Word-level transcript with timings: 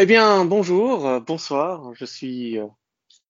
Eh 0.00 0.06
bien, 0.06 0.44
bonjour, 0.44 1.08
euh, 1.08 1.18
bonsoir, 1.18 1.92
je 1.94 2.04
suis 2.04 2.56
euh, 2.56 2.66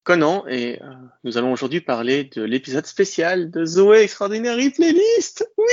Conan 0.03 0.47
et 0.47 0.79
euh, 0.83 0.93
nous 1.25 1.39
allons 1.39 1.51
aujourd'hui 1.51 1.81
parler 1.81 2.25
de 2.25 2.43
l'épisode 2.43 2.85
spécial 2.85 3.51
de 3.51 3.65
Zoé 3.65 4.03
Extraordinary 4.03 4.69
Playlist. 4.69 5.51
Oui 5.57 5.65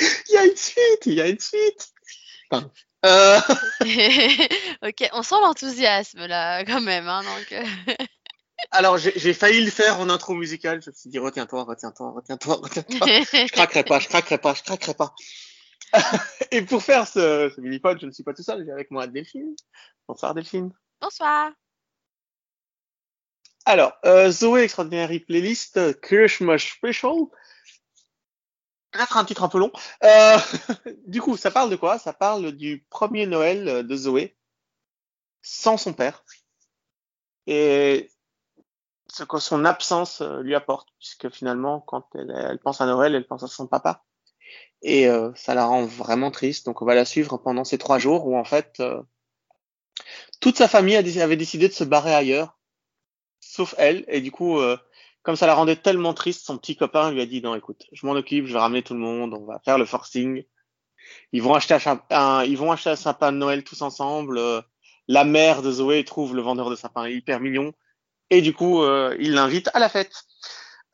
Il 0.00 0.34
y 0.34 0.38
a 0.38 0.46
une 0.46 0.56
suite, 0.56 1.04
il 1.04 1.12
y 1.12 1.20
a 1.20 1.28
une 1.28 1.38
suite 1.38 1.92
Enfin, 2.50 2.70
euh, 3.04 3.38
ok, 4.82 5.10
on 5.12 5.22
sent 5.22 5.34
l'enthousiasme 5.42 6.24
là 6.24 6.64
quand 6.64 6.80
même. 6.80 7.06
Hein, 7.06 7.20
donc, 7.22 7.60
Alors, 8.70 8.96
j'ai 8.96 9.12
j'ai 9.16 9.34
failli 9.34 9.62
le 9.62 9.70
faire 9.70 10.00
en 10.00 10.08
intro 10.08 10.32
musicale, 10.32 10.80
je 10.82 10.88
me 10.88 10.94
suis 10.94 11.10
dit 11.10 11.18
retiens-toi, 11.18 11.64
retiens-toi, 11.64 12.12
retiens-toi, 12.16 12.60
retiens-toi. 12.62 13.06
Je 13.08 13.52
craquerai 13.52 13.84
pas, 13.84 13.98
je 13.98 14.08
craquerai 14.08 14.38
pas, 14.38 14.54
je 14.54 14.62
craquerai 14.62 14.94
pas. 14.94 15.14
et 16.50 16.62
pour 16.62 16.82
faire 16.82 17.06
ce, 17.06 17.52
ce 17.54 17.60
mini-pod, 17.60 17.98
je 18.00 18.06
ne 18.06 18.10
suis 18.10 18.22
pas 18.22 18.34
tout 18.34 18.42
seul, 18.42 18.64
j'ai 18.64 18.72
avec 18.72 18.90
moi 18.90 19.06
Delphine. 19.06 19.54
Bonsoir 20.08 20.34
Delphine. 20.34 20.72
Bonsoir. 21.00 21.52
Alors, 23.64 23.92
euh, 24.04 24.30
Zoé 24.30 24.62
Extraordinary 24.62 25.20
Playlist, 25.20 26.00
Christmas 26.00 26.58
Special. 26.58 27.26
Peut-être 28.90 29.16
un 29.16 29.24
titre 29.24 29.44
un 29.44 29.48
peu 29.48 29.58
long. 29.58 29.72
Euh, 30.02 30.36
du 31.06 31.20
coup, 31.20 31.36
ça 31.36 31.50
parle 31.50 31.70
de 31.70 31.76
quoi? 31.76 31.98
Ça 31.98 32.12
parle 32.12 32.52
du 32.52 32.84
premier 32.90 33.26
Noël 33.26 33.86
de 33.86 33.96
Zoé 33.96 34.36
sans 35.42 35.76
son 35.76 35.92
père 35.92 36.24
et 37.46 38.10
ce 39.08 39.24
que 39.24 39.38
son 39.38 39.64
absence 39.64 40.20
euh, 40.20 40.42
lui 40.42 40.54
apporte, 40.54 40.88
puisque 40.98 41.28
finalement, 41.30 41.80
quand 41.80 42.08
elle, 42.14 42.30
elle 42.30 42.58
pense 42.58 42.80
à 42.80 42.86
Noël, 42.86 43.14
elle 43.14 43.26
pense 43.26 43.42
à 43.42 43.48
son 43.48 43.66
papa 43.66 44.04
et 44.82 45.08
euh, 45.08 45.32
ça 45.36 45.54
la 45.54 45.66
rend 45.66 45.84
vraiment 45.86 46.30
triste. 46.30 46.66
Donc, 46.66 46.82
on 46.82 46.84
va 46.86 46.94
la 46.94 47.04
suivre 47.04 47.38
pendant 47.38 47.64
ces 47.64 47.78
trois 47.78 47.98
jours 47.98 48.26
où 48.26 48.36
en 48.36 48.44
fait 48.44 48.76
euh, 48.80 49.02
toute 50.40 50.56
sa 50.56 50.68
famille 50.68 50.96
avait 50.96 51.36
décidé 51.36 51.68
de 51.68 51.72
se 51.72 51.84
barrer 51.84 52.14
ailleurs, 52.14 52.58
sauf 53.40 53.74
elle. 53.78 54.04
Et 54.08 54.20
du 54.20 54.30
coup, 54.32 54.58
euh, 54.60 54.76
comme 55.22 55.36
ça 55.36 55.46
la 55.46 55.54
rendait 55.54 55.76
tellement 55.76 56.14
triste, 56.14 56.46
son 56.46 56.58
petit 56.58 56.76
copain 56.76 57.12
lui 57.12 57.20
a 57.20 57.26
dit 57.26 57.42
non, 57.42 57.54
écoute, 57.54 57.86
je 57.92 58.06
m'en 58.06 58.12
occupe, 58.14 58.46
je 58.46 58.54
vais 58.54 58.58
ramener 58.60 58.82
tout 58.82 58.94
le 58.94 59.00
monde, 59.00 59.34
on 59.34 59.46
va 59.46 59.60
faire 59.64 59.78
le 59.78 59.86
forcing. 59.86 60.44
Ils 61.32 61.42
vont 61.42 61.54
acheter 61.54 61.74
un, 61.74 62.02
un- 62.10 62.44
ils 62.44 62.58
vont 62.58 62.72
acheter 62.72 62.90
un 62.90 62.96
sapin 62.96 63.32
de 63.32 63.38
Noël 63.38 63.64
tous 63.64 63.82
ensemble. 63.82 64.38
euh, 64.38 64.62
la 65.08 65.24
mère 65.24 65.62
de 65.62 65.72
Zoé 65.72 66.04
trouve 66.04 66.36
le 66.36 66.42
vendeur 66.42 66.70
de 66.70 66.76
sapins 66.76 67.08
hyper 67.08 67.40
mignon 67.40 67.72
et 68.30 68.42
du 68.42 68.54
coup, 68.54 68.82
euh, 68.82 69.16
il 69.20 69.34
l'invite 69.34 69.70
à 69.74 69.80
la 69.80 69.88
fête. 69.90 70.12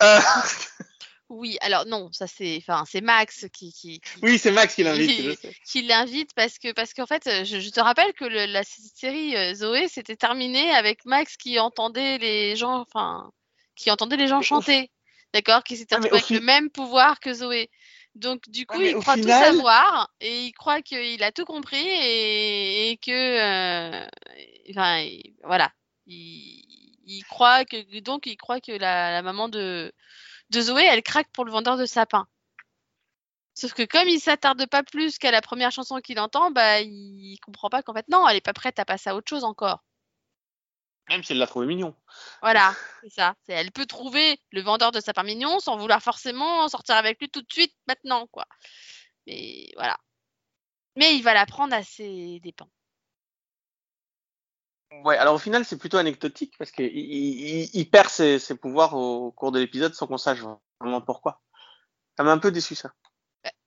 Oui, 1.31 1.59
alors 1.61 1.85
non, 1.85 2.11
ça 2.11 2.27
c'est, 2.27 2.57
enfin 2.57 2.85
c'est 2.91 3.03
Max 3.03 3.47
qui 3.53 3.71
qui, 3.73 4.01
qui, 4.01 4.11
oui, 4.23 4.39
c'est 4.39 4.51
Max 4.51 4.75
qui 4.75 4.83
l'invite. 4.83 5.11
je 5.23 5.33
sais. 5.33 5.53
qui 5.65 5.83
l'invite 5.83 6.33
parce 6.35 6.59
que 6.59 6.73
parce 6.73 6.95
qu'en 6.95 7.07
fait, 7.07 7.45
je, 7.45 7.61
je 7.61 7.69
te 7.71 7.81
rappelle 7.81 8.13
que 8.15 8.25
le- 8.25 8.47
la 8.47 8.65
série 8.65 9.37
euh, 9.37 9.55
Zoé 9.55 9.89
s'était 9.89 10.17
terminée 10.17 10.71
avec 10.71 11.05
Max 11.05 11.37
qui 11.37 11.59
entendait 11.59 12.17
les 12.19 12.57
gens, 12.57 12.81
enfin 12.81 13.31
qui 13.77 13.91
entendait 13.91 14.17
les 14.17 14.27
gens 14.27 14.41
chanter, 14.41 14.91
d'accord, 15.35 15.63
qui 15.65 15.77
s'était 15.77 15.97
Ah, 15.97 15.99
retrouvé 15.99 16.17
avec 16.19 16.31
le 16.31 16.41
même 16.41 16.71
pouvoir 16.71 17.21
que 17.21 17.35
Zoé. 17.35 17.69
Donc 18.15 18.49
du 18.49 18.61
Ouais, 18.61 18.65
coup, 18.67 18.81
il 18.81 18.95
croit 18.97 19.17
tout 19.17 19.29
savoir 19.29 20.11
et 20.21 20.45
il 20.47 20.53
croit 20.53 20.81
qu'il 20.81 21.23
a 21.23 21.31
tout 21.31 21.45
compris 21.45 21.77
et, 21.87 22.91
et 22.91 22.97
que, 22.97 23.11
euh, 23.13 24.07
enfin, 24.71 25.01
il- 25.01 25.35
voilà, 25.45 25.71
il, 26.07 26.65
il 27.05 27.23
croit 27.25 27.65
que 27.67 28.01
donc 28.01 28.27
il 28.27 28.37
croit 28.39 28.61
que 28.61 28.73
la, 28.73 29.13
la 29.13 29.23
maman 29.23 29.49
de 29.51 29.93
de 30.51 30.61
Zoé, 30.61 30.85
elle 30.85 31.03
craque 31.03 31.31
pour 31.33 31.45
le 31.45 31.53
vendeur 31.53 31.77
de 31.77 31.87
sapins. 31.87 32.27
Sauf 33.55 33.75
que 33.75 33.83
comme 33.85 34.09
il 34.09 34.21
s'attarde 34.21 34.67
pas 34.67 34.85
plus 34.85 35.19
qu'à 35.19 35.33
la 35.33 35.43
première 35.43 35.73
chanson 35.73 36.01
qu'il 36.01 36.21
entend, 36.21 36.53
bah 36.53 36.81
il 36.81 37.39
comprend 37.45 37.69
pas 37.69 37.83
qu'en 37.83 37.93
fait 37.93 38.09
non, 38.09 38.29
elle 38.29 38.37
est 38.37 38.41
pas 38.41 38.53
prête 38.53 38.79
à 38.79 38.85
passer 38.85 39.11
à 39.11 39.17
autre 39.17 39.29
chose 39.29 39.43
encore. 39.43 39.83
Même 41.09 41.25
si 41.25 41.33
elle 41.33 41.39
l'a 41.39 41.47
trouvé 41.47 41.67
mignon. 41.67 41.95
Voilà, 42.41 42.73
c'est 43.03 43.11
ça. 43.11 43.35
C'est 43.43 43.55
elle 43.55 43.73
peut 43.73 43.87
trouver 43.87 44.41
le 44.53 44.61
vendeur 44.63 44.93
de 44.93 45.01
sapins 45.01 45.25
mignons 45.25 45.59
sans 45.59 45.77
vouloir 45.77 46.01
forcément 46.03 46.69
sortir 46.69 46.95
avec 46.95 47.19
lui 47.21 47.29
tout 47.31 47.43
de 47.43 47.53
suite 47.53 47.75
maintenant 47.89 48.29
quoi. 48.29 48.47
Mais 49.27 49.71
voilà. 49.75 49.99
Mais 50.95 51.17
il 51.17 51.23
va 51.23 51.35
la 51.35 51.47
prendre 51.47 51.75
à 51.75 51.83
ses 51.83 52.39
dépens. 52.41 52.71
Ouais, 55.05 55.17
alors 55.17 55.35
au 55.35 55.39
final, 55.39 55.65
c'est 55.65 55.79
plutôt 55.79 55.99
anecdotique 55.99 56.55
parce 56.59 56.71
qu'il 56.71 56.87
il, 56.87 57.41
il- 57.65 57.71
il 57.75 57.91
perd 57.91 58.09
ses, 58.09 58.39
ses 58.39 58.57
pouvoirs 58.57 58.95
au 58.95 59.31
cours 59.33 59.53
de 59.53 59.59
l'épisode 59.61 59.95
sans 59.95 60.07
qu'on 60.07 60.19
sache 60.19 60.41
vraiment 60.81 61.01
pourquoi. 61.01 61.41
Ça 62.17 62.25
m'a 62.25 62.33
un 62.33 62.39
peu 62.39 62.51
déçu 62.51 62.75
ça. 62.75 62.93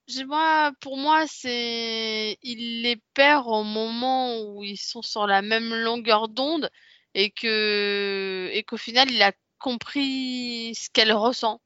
J'ai- 0.08 0.26
Moi, 0.26 0.72
pour 0.82 0.98
moi, 0.98 1.26
c'est 1.28 2.38
il 2.42 2.82
les 2.82 2.98
perd 3.14 3.46
au 3.48 3.64
moment 3.64 4.42
où 4.42 4.64
ils 4.64 4.78
sont 4.78 5.02
sur 5.02 5.28
la 5.28 5.42
même 5.42 5.74
longueur 5.74 6.28
d'onde 6.28 6.70
et 7.14 7.32
que 7.32 8.50
et 8.52 8.64
qu'au 8.64 8.78
final, 8.78 9.10
il 9.12 9.22
a 9.22 9.32
compris 9.60 10.74
ce 10.76 10.90
qu'elle 10.90 11.14
ressent. 11.14 11.62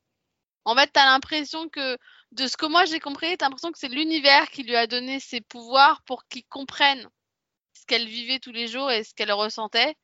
En 0.65 0.75
fait, 0.75 0.89
t'as 0.93 1.05
l'impression 1.05 1.69
que 1.69 1.97
de 2.31 2.47
ce 2.47 2.57
que 2.57 2.65
moi 2.67 2.85
j'ai 2.85 2.99
compris, 2.99 3.37
t'as 3.37 3.45
l'impression 3.47 3.71
que 3.71 3.79
c'est 3.79 3.87
l'univers 3.89 4.49
qui 4.51 4.63
lui 4.63 4.75
a 4.75 4.87
donné 4.87 5.19
ses 5.19 5.41
pouvoirs 5.41 6.01
pour 6.03 6.27
qu'il 6.27 6.45
comprenne 6.45 7.09
ce 7.85 7.95
qu'elle 7.95 8.07
vivait 8.07 8.39
tous 8.39 8.51
les 8.51 8.67
jours 8.67 8.91
et 8.91 9.03
ce 9.03 9.13
qu'elle 9.13 9.31
ressentait. 9.31 9.95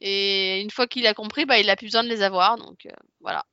Et 0.00 0.60
une 0.60 0.70
fois 0.70 0.86
qu'il 0.86 1.06
a 1.06 1.14
compris, 1.14 1.44
bah, 1.44 1.58
il 1.58 1.70
a 1.70 1.76
plus 1.76 1.86
besoin 1.86 2.02
de 2.02 2.08
les 2.08 2.22
avoir. 2.22 2.56
Donc 2.56 2.86
euh, 2.86 2.90
voilà. 3.20 3.44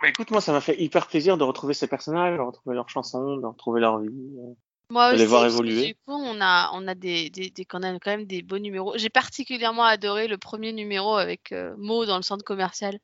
Bah, 0.00 0.08
écoute, 0.08 0.30
moi, 0.30 0.40
ça 0.40 0.52
m'a 0.52 0.60
fait 0.60 0.80
hyper 0.80 1.06
plaisir 1.06 1.36
de 1.36 1.44
retrouver 1.44 1.74
ces 1.74 1.86
personnages, 1.86 2.36
de 2.36 2.42
retrouver 2.42 2.74
leurs 2.74 2.88
chansons, 2.88 3.36
de 3.36 3.46
retrouver 3.46 3.80
leur 3.80 4.00
vie. 4.00 4.08
euh. 4.08 4.54
Moi 4.90 5.08
de 5.08 5.14
aussi, 5.14 5.22
les 5.22 5.26
voir 5.26 5.46
évoluer. 5.46 5.86
du 5.86 5.94
coup, 5.94 6.12
on 6.12 6.40
a, 6.40 6.70
on 6.74 6.86
a 6.86 6.94
des, 6.94 7.30
quand 7.68 7.80
même 7.80 8.26
des 8.26 8.42
beaux 8.42 8.58
numéros. 8.58 8.92
J'ai 8.98 9.08
particulièrement 9.08 9.84
adoré 9.84 10.28
le 10.28 10.38
premier 10.38 10.72
numéro 10.72 11.16
avec 11.16 11.52
euh, 11.52 11.74
Mo 11.78 12.04
dans 12.04 12.16
le 12.16 12.22
centre 12.22 12.44
commercial. 12.44 12.98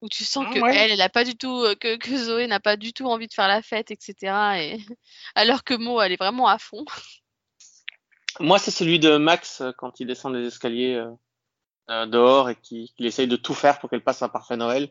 Où 0.00 0.08
tu 0.08 0.24
sens 0.24 0.46
Ah 0.48 0.54
que 0.54 0.60
ouais. 0.60 0.76
elle, 0.76 0.92
elle 0.92 1.00
a 1.00 1.08
pas 1.08 1.24
du 1.24 1.36
tout, 1.36 1.62
euh, 1.62 1.74
que, 1.74 1.96
que 1.96 2.16
Zoé 2.16 2.46
n'a 2.46 2.60
pas 2.60 2.76
du 2.76 2.92
tout 2.92 3.06
envie 3.06 3.26
de 3.26 3.34
faire 3.34 3.48
la 3.48 3.62
fête, 3.62 3.90
etc. 3.90 4.14
Et 4.60 4.78
alors 5.34 5.64
que 5.64 5.74
Mo, 5.74 6.00
elle 6.00 6.12
est 6.12 6.16
vraiment 6.20 6.48
à 6.48 6.58
fond. 6.58 6.84
Moi, 8.40 8.58
c'est 8.58 8.70
celui 8.70 8.98
de 8.98 9.16
Max 9.16 9.60
euh, 9.60 9.72
quand 9.76 9.98
il 10.00 10.06
descend 10.06 10.34
les 10.34 10.46
escaliers 10.46 11.04
euh, 11.90 12.06
dehors 12.06 12.50
et 12.50 12.56
qu'il 12.56 12.90
essaye 12.98 13.26
de 13.26 13.36
tout 13.36 13.54
faire 13.54 13.80
pour 13.80 13.90
qu'elle 13.90 14.04
passe 14.04 14.22
un 14.22 14.28
parfait 14.28 14.56
Noël 14.56 14.90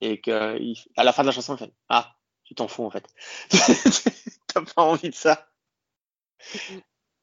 et 0.00 0.20
qu'à 0.20 0.54
la 0.96 1.12
fin 1.12 1.22
de 1.22 1.26
la 1.26 1.32
chanson, 1.32 1.56
il 1.56 1.58
fait 1.58 1.72
Ah, 1.88 2.14
tu 2.44 2.54
t'en 2.54 2.68
fous 2.68 2.84
en 2.84 2.90
fait. 2.90 3.06
T'as 4.46 4.62
pas 4.62 4.82
envie 4.82 5.10
de 5.10 5.14
ça. 5.14 5.50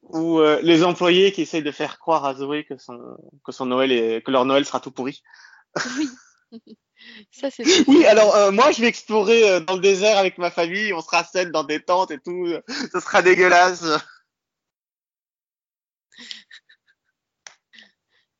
Ou 0.02 0.38
euh, 0.38 0.60
les 0.62 0.84
employés 0.84 1.32
qui 1.32 1.42
essayent 1.42 1.62
de 1.62 1.72
faire 1.72 1.98
croire 1.98 2.24
à 2.24 2.34
Zoé 2.34 2.64
que 2.64 2.76
son, 2.76 3.16
que 3.44 3.50
son 3.50 3.66
Noël 3.66 3.90
est, 3.90 4.22
que 4.24 4.30
leur 4.30 4.44
Noël 4.44 4.64
sera 4.64 4.78
tout 4.78 4.92
pourri. 4.92 5.22
Oui. 5.98 6.08
Ça, 7.30 7.50
c'est 7.50 7.64
Oui, 7.88 8.06
alors 8.06 8.34
euh, 8.36 8.50
moi 8.50 8.72
je 8.72 8.80
vais 8.80 8.88
explorer 8.88 9.50
euh, 9.50 9.60
dans 9.60 9.74
le 9.74 9.80
désert 9.80 10.18
avec 10.18 10.38
ma 10.38 10.50
famille, 10.50 10.92
on 10.92 11.00
sera 11.00 11.24
sept 11.24 11.50
dans 11.50 11.64
des 11.64 11.80
tentes 11.80 12.10
et 12.10 12.18
tout, 12.18 12.46
ce 12.92 13.00
sera 13.00 13.22
dégueulasse. 13.22 13.84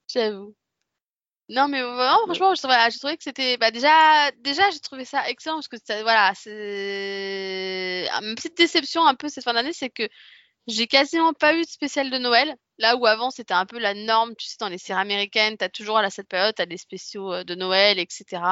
J'avoue. 0.09 0.55
Non, 1.49 1.69
mais 1.69 1.81
vraiment, 1.81 2.25
franchement, 2.26 2.55
je 2.56 2.99
trouvais, 2.99 3.17
que 3.17 3.23
c'était. 3.23 3.56
Bah, 3.56 3.70
déjà, 3.70 4.31
déjà 4.38 4.69
j'ai 4.73 4.81
trouvé 4.81 5.05
ça 5.05 5.29
excellent 5.29 5.56
parce 5.56 5.69
que 5.69 5.76
ça- 5.85 6.03
voilà, 6.03 6.32
c'est. 6.35 8.08
Une 8.23 8.35
petite 8.35 8.56
déception 8.56 9.06
un 9.06 9.14
peu 9.14 9.29
cette 9.29 9.44
fin 9.44 9.55
d'année, 9.55 9.73
c'est 9.73 9.91
que 9.91 10.08
j'ai 10.67 10.87
quasiment 10.87 11.33
pas 11.33 11.55
eu 11.55 11.63
de 11.63 11.69
spécial 11.69 12.11
de 12.11 12.19
Noël. 12.19 12.57
Là 12.79 12.97
où 12.97 13.07
avant, 13.07 13.31
c'était 13.31 13.55
un 13.55 13.65
peu 13.65 13.79
la 13.79 13.95
norme, 13.95 14.35
tu 14.37 14.47
sais, 14.47 14.57
dans 14.61 14.69
les 14.69 14.79
séries 14.79 15.01
américaines, 15.01 15.57
t'as 15.57 15.69
toujours 15.71 15.97
à 15.97 16.03
la- 16.03 16.11
cette 16.11 16.29
période, 16.29 16.55
t'as 16.55 16.67
des 16.67 16.77
spéciaux 16.77 17.33
euh, 17.33 17.45
de 17.45 17.55
Noël, 17.55 17.99
etc. 17.99 18.43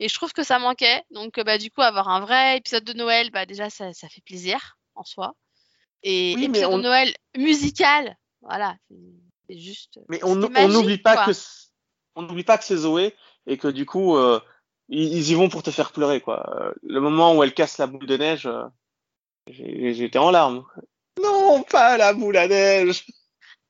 Et, 0.00 0.08
je 0.08 0.14
trouve 0.14 0.32
que 0.32 0.42
ça 0.42 0.58
manquait. 0.58 1.02
Donc, 1.10 1.36
euh, 1.38 1.44
bah, 1.44 1.58
du 1.58 1.70
coup, 1.70 1.82
avoir 1.82 2.08
un 2.08 2.20
vrai 2.20 2.56
épisode 2.56 2.84
de 2.84 2.94
Noël, 2.94 3.30
bah, 3.30 3.44
déjà, 3.44 3.68
ça, 3.68 3.92
ça 3.92 4.08
fait 4.08 4.22
plaisir 4.22 4.78
en 4.94 5.04
soi. 5.04 5.34
Et 6.02 6.34
Oui, 6.36 6.44
épisode 6.44 6.72
on- 6.72 6.76
de 6.78 6.82
Noël 6.82 7.14
musical, 7.36 8.16
voilà, 8.40 8.76
c'est 9.48 9.58
juste. 9.58 10.00
Mais 10.08 10.22
on 10.24 10.36
n'oublie 10.36 10.98
pas 10.98 11.26
que 11.26 11.32
on 12.14 12.22
n'oublie 12.22 12.44
pas 12.44 12.56
que 12.58 12.64
c'est 12.64 12.76
Zoé 12.76 13.14
et 13.46 13.58
que 13.58 13.68
du 13.68 13.84
coup 13.84 14.16
euh, 14.16 14.40
ils, 14.88 15.30
y 15.30 15.34
vont 15.34 15.48
pour 15.48 15.62
te 15.62 15.70
faire 15.70 15.92
pleurer 15.92 16.20
quoi. 16.20 16.48
Euh, 16.60 16.72
Le 16.82 17.00
moment 17.00 17.34
où 17.34 17.42
elle 17.42 17.52
casse 17.52 17.78
la 17.78 17.86
boule 17.86 18.06
de 18.06 18.16
neige, 18.16 18.46
euh, 18.46 18.64
j'étais 19.48 20.18
en 20.18 20.30
larmes. 20.30 20.64
Non, 21.22 21.62
pas 21.62 21.96
la 21.96 22.12
boule 22.12 22.36
à 22.36 22.48
neige. 22.48 23.04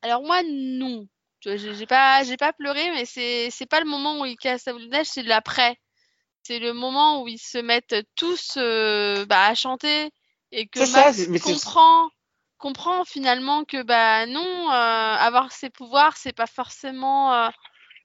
Alors 0.03 0.23
moi 0.23 0.43
non. 0.45 1.07
J'ai 1.45 1.87
pas 1.87 2.25
j'ai 2.25 2.37
pas 2.37 2.53
pleuré 2.53 2.91
mais 2.91 3.05
c'est 3.05 3.51
c'est 3.51 3.67
pas 3.67 3.81
le 3.81 3.87
moment 3.87 4.21
où 4.21 4.27
ils 4.27 4.37
cassent 4.37 4.67
la 4.67 4.73
boule 4.73 4.87
de 4.87 4.91
neige, 4.91 5.07
c'est 5.07 5.23
l'après. 5.23 5.77
C'est 6.43 6.59
le 6.59 6.73
moment 6.73 7.23
où 7.23 7.29
ils 7.29 7.39
se 7.39 7.59
mettent 7.59 7.97
tous 8.15 8.55
euh, 8.57 9.27
bah, 9.27 9.47
à 9.47 9.55
chanter 9.55 10.11
et 10.53 10.67
que 10.67 10.85
ça, 10.85 11.07
Max 11.07 11.29
mais 11.29 11.41
comprend 12.59 13.05
finalement 13.05 13.65
que 13.65 13.83
bah 13.83 14.27
non 14.27 14.71
euh, 14.71 14.73
avoir 14.73 15.53
ses 15.53 15.71
pouvoirs 15.71 16.17
c'est 16.17 16.33
pas 16.33 16.47
forcément 16.47 17.35
euh, 17.35 17.49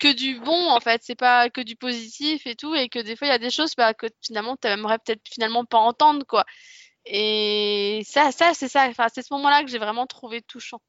que 0.01 0.11
du 0.11 0.39
bon 0.39 0.69
en 0.69 0.79
fait, 0.79 1.01
c'est 1.03 1.15
pas 1.15 1.49
que 1.49 1.61
du 1.61 1.75
positif 1.75 2.47
et 2.47 2.55
tout, 2.55 2.73
et 2.73 2.89
que 2.89 2.97
des 2.97 3.15
fois 3.15 3.27
il 3.27 3.29
y 3.29 3.33
a 3.33 3.37
des 3.37 3.51
choses 3.51 3.75
bah, 3.77 3.93
que 3.93 4.07
finalement 4.25 4.57
tu 4.57 4.67
aimerais 4.67 4.97
peut-être 4.97 5.21
finalement 5.31 5.63
pas 5.63 5.77
entendre 5.77 6.25
quoi. 6.25 6.43
Et 7.05 8.03
ça, 8.05 8.31
ça 8.31 8.53
c'est 8.53 8.67
ça, 8.67 8.87
enfin, 8.87 9.07
c'est 9.13 9.23
ce 9.23 9.33
moment-là 9.33 9.63
que 9.63 9.69
j'ai 9.69 9.79
vraiment 9.79 10.05
trouvé 10.07 10.41
touchant. 10.41 10.79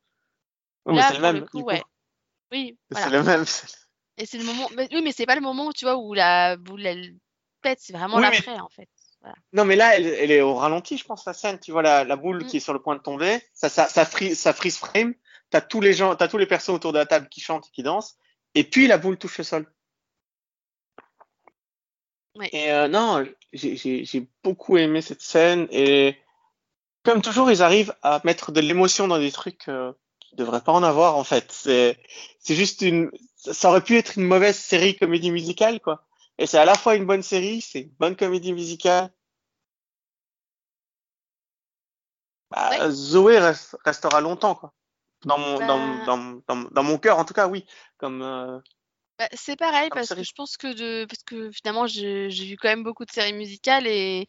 Oui, 0.84 0.94
mais 0.96 1.02
c'est 1.02 1.14
le 1.14 1.20
même. 1.20 1.48
coup, 1.48 1.62
ouais. 1.62 1.82
Oui, 2.50 2.76
C'est 2.90 3.10
le 3.10 3.22
même. 3.22 3.44
Et 4.18 4.26
c'est 4.26 4.38
le 4.38 4.44
moment. 4.44 4.68
Mais, 4.76 4.88
oui, 4.92 5.00
mais 5.02 5.12
c'est 5.12 5.24
pas 5.26 5.34
le 5.36 5.40
moment, 5.40 5.72
tu 5.72 5.84
vois, 5.86 5.96
où 5.96 6.12
la 6.12 6.56
boule 6.56 6.84
elle 6.86 7.14
pète, 7.62 7.78
c'est 7.80 7.92
vraiment 7.94 8.16
Oui, 8.16 8.22
l'après 8.22 8.58
en 8.58 8.68
fait. 8.68 8.88
Voilà. 9.22 9.36
Non, 9.52 9.64
mais 9.64 9.76
là, 9.76 9.96
elle, 9.96 10.06
elle 10.06 10.30
est 10.32 10.40
au 10.40 10.54
ralenti, 10.54 10.98
je 10.98 11.04
pense, 11.04 11.24
la 11.24 11.32
scène. 11.32 11.58
Tu 11.60 11.70
vois 11.72 11.82
la, 11.82 12.04
la 12.04 12.16
boule 12.16 12.42
Mm. 12.42 12.46
qui 12.46 12.56
est 12.58 12.60
sur 12.60 12.72
le 12.72 12.82
point 12.82 12.96
de 12.96 13.00
tomber. 13.00 13.40
Ça, 13.54 13.68
ça, 13.68 13.86
ça, 13.88 14.04
freeze, 14.04 14.38
ça 14.38 14.52
freeze 14.52 14.76
frame. 14.76 15.14
T'as 15.50 15.60
tous 15.60 15.80
les 15.80 15.92
gens, 15.92 16.14
t'as 16.16 16.28
tous 16.28 16.38
les 16.38 16.46
personnes 16.46 16.74
autour 16.74 16.92
de 16.92 16.98
la 16.98 17.06
table 17.06 17.28
qui 17.28 17.40
chantent 17.40 17.68
et 17.68 17.70
qui 17.70 17.82
dansent. 17.82 18.16
Et 18.54 18.64
puis 18.64 18.86
la 18.86 18.98
boule 18.98 19.16
touche 19.16 19.38
le 19.38 19.44
sol. 19.44 19.72
Ouais. 22.36 22.48
Et 22.52 22.72
euh, 22.72 22.88
non, 22.88 23.24
j'ai- 23.52 23.76
j'ai 23.76 24.04
j'ai 24.04 24.28
beaucoup 24.42 24.76
aimé 24.78 25.02
cette 25.02 25.20
scène. 25.22 25.68
Et 25.70 26.16
comme 27.04 27.22
toujours, 27.22 27.50
ils 27.50 27.62
arrivent 27.62 27.94
à 28.02 28.20
mettre 28.24 28.52
de 28.52 28.60
l'émotion 28.60 29.08
dans 29.08 29.18
des 29.18 29.32
trucs 29.32 29.68
euh, 29.68 29.92
qui 30.20 30.36
devraient 30.36 30.62
pas 30.64 30.72
en 30.72 30.82
avoir, 30.82 31.16
en 31.16 31.24
fait. 31.24 31.52
C'est 31.52 31.96
juste 32.56 32.82
une. 32.82 33.10
Ça 33.36 33.70
aurait 33.70 33.82
pu 33.84 33.96
être 33.98 34.18
une 34.18 34.26
mauvaise 34.26 34.58
série 34.58 34.96
comédie 34.98 35.30
musicale, 35.32 35.80
quoi. 35.80 36.04
Et 36.38 36.46
c'est 36.46 36.58
à 36.58 36.64
la 36.64 36.74
fois 36.76 36.96
une 36.96 37.06
bonne 37.06 37.22
série, 37.22 37.60
c'est 37.60 37.82
une 37.82 37.94
bonne 37.98 38.16
comédie 38.16 38.52
musicale. 38.54 39.10
Bah, 42.50 42.70
Ouais. 42.70 42.90
Zoé 42.90 43.38
reste- 43.38 43.76
restera 43.84 44.20
longtemps, 44.20 44.54
quoi. 44.54 44.72
Dans 45.24 45.38
mon, 45.38 45.58
dans, 45.66 45.78
Bah. 45.78 46.04
dans, 46.06 46.42
dans, 46.48 46.68
dans 46.70 46.82
mon 46.82 46.98
cœur, 46.98 47.18
en 47.18 47.24
tout 47.24 47.34
cas, 47.34 47.48
oui. 47.48 47.66
Comme, 47.98 48.22
euh, 48.22 48.58
Bah, 49.18 49.28
c'est 49.34 49.56
pareil 49.56 49.90
Comme 49.90 50.00
parce 50.00 50.14
que 50.14 50.22
je 50.22 50.32
pense 50.32 50.56
que 50.56 50.72
de 50.72 51.04
parce 51.04 51.22
que 51.22 51.50
finalement 51.52 51.86
j'ai 51.86 52.28
vu 52.28 52.56
quand 52.56 52.68
même 52.68 52.82
beaucoup 52.82 53.04
de 53.04 53.10
séries 53.10 53.34
musicales 53.34 53.86
et 53.86 54.28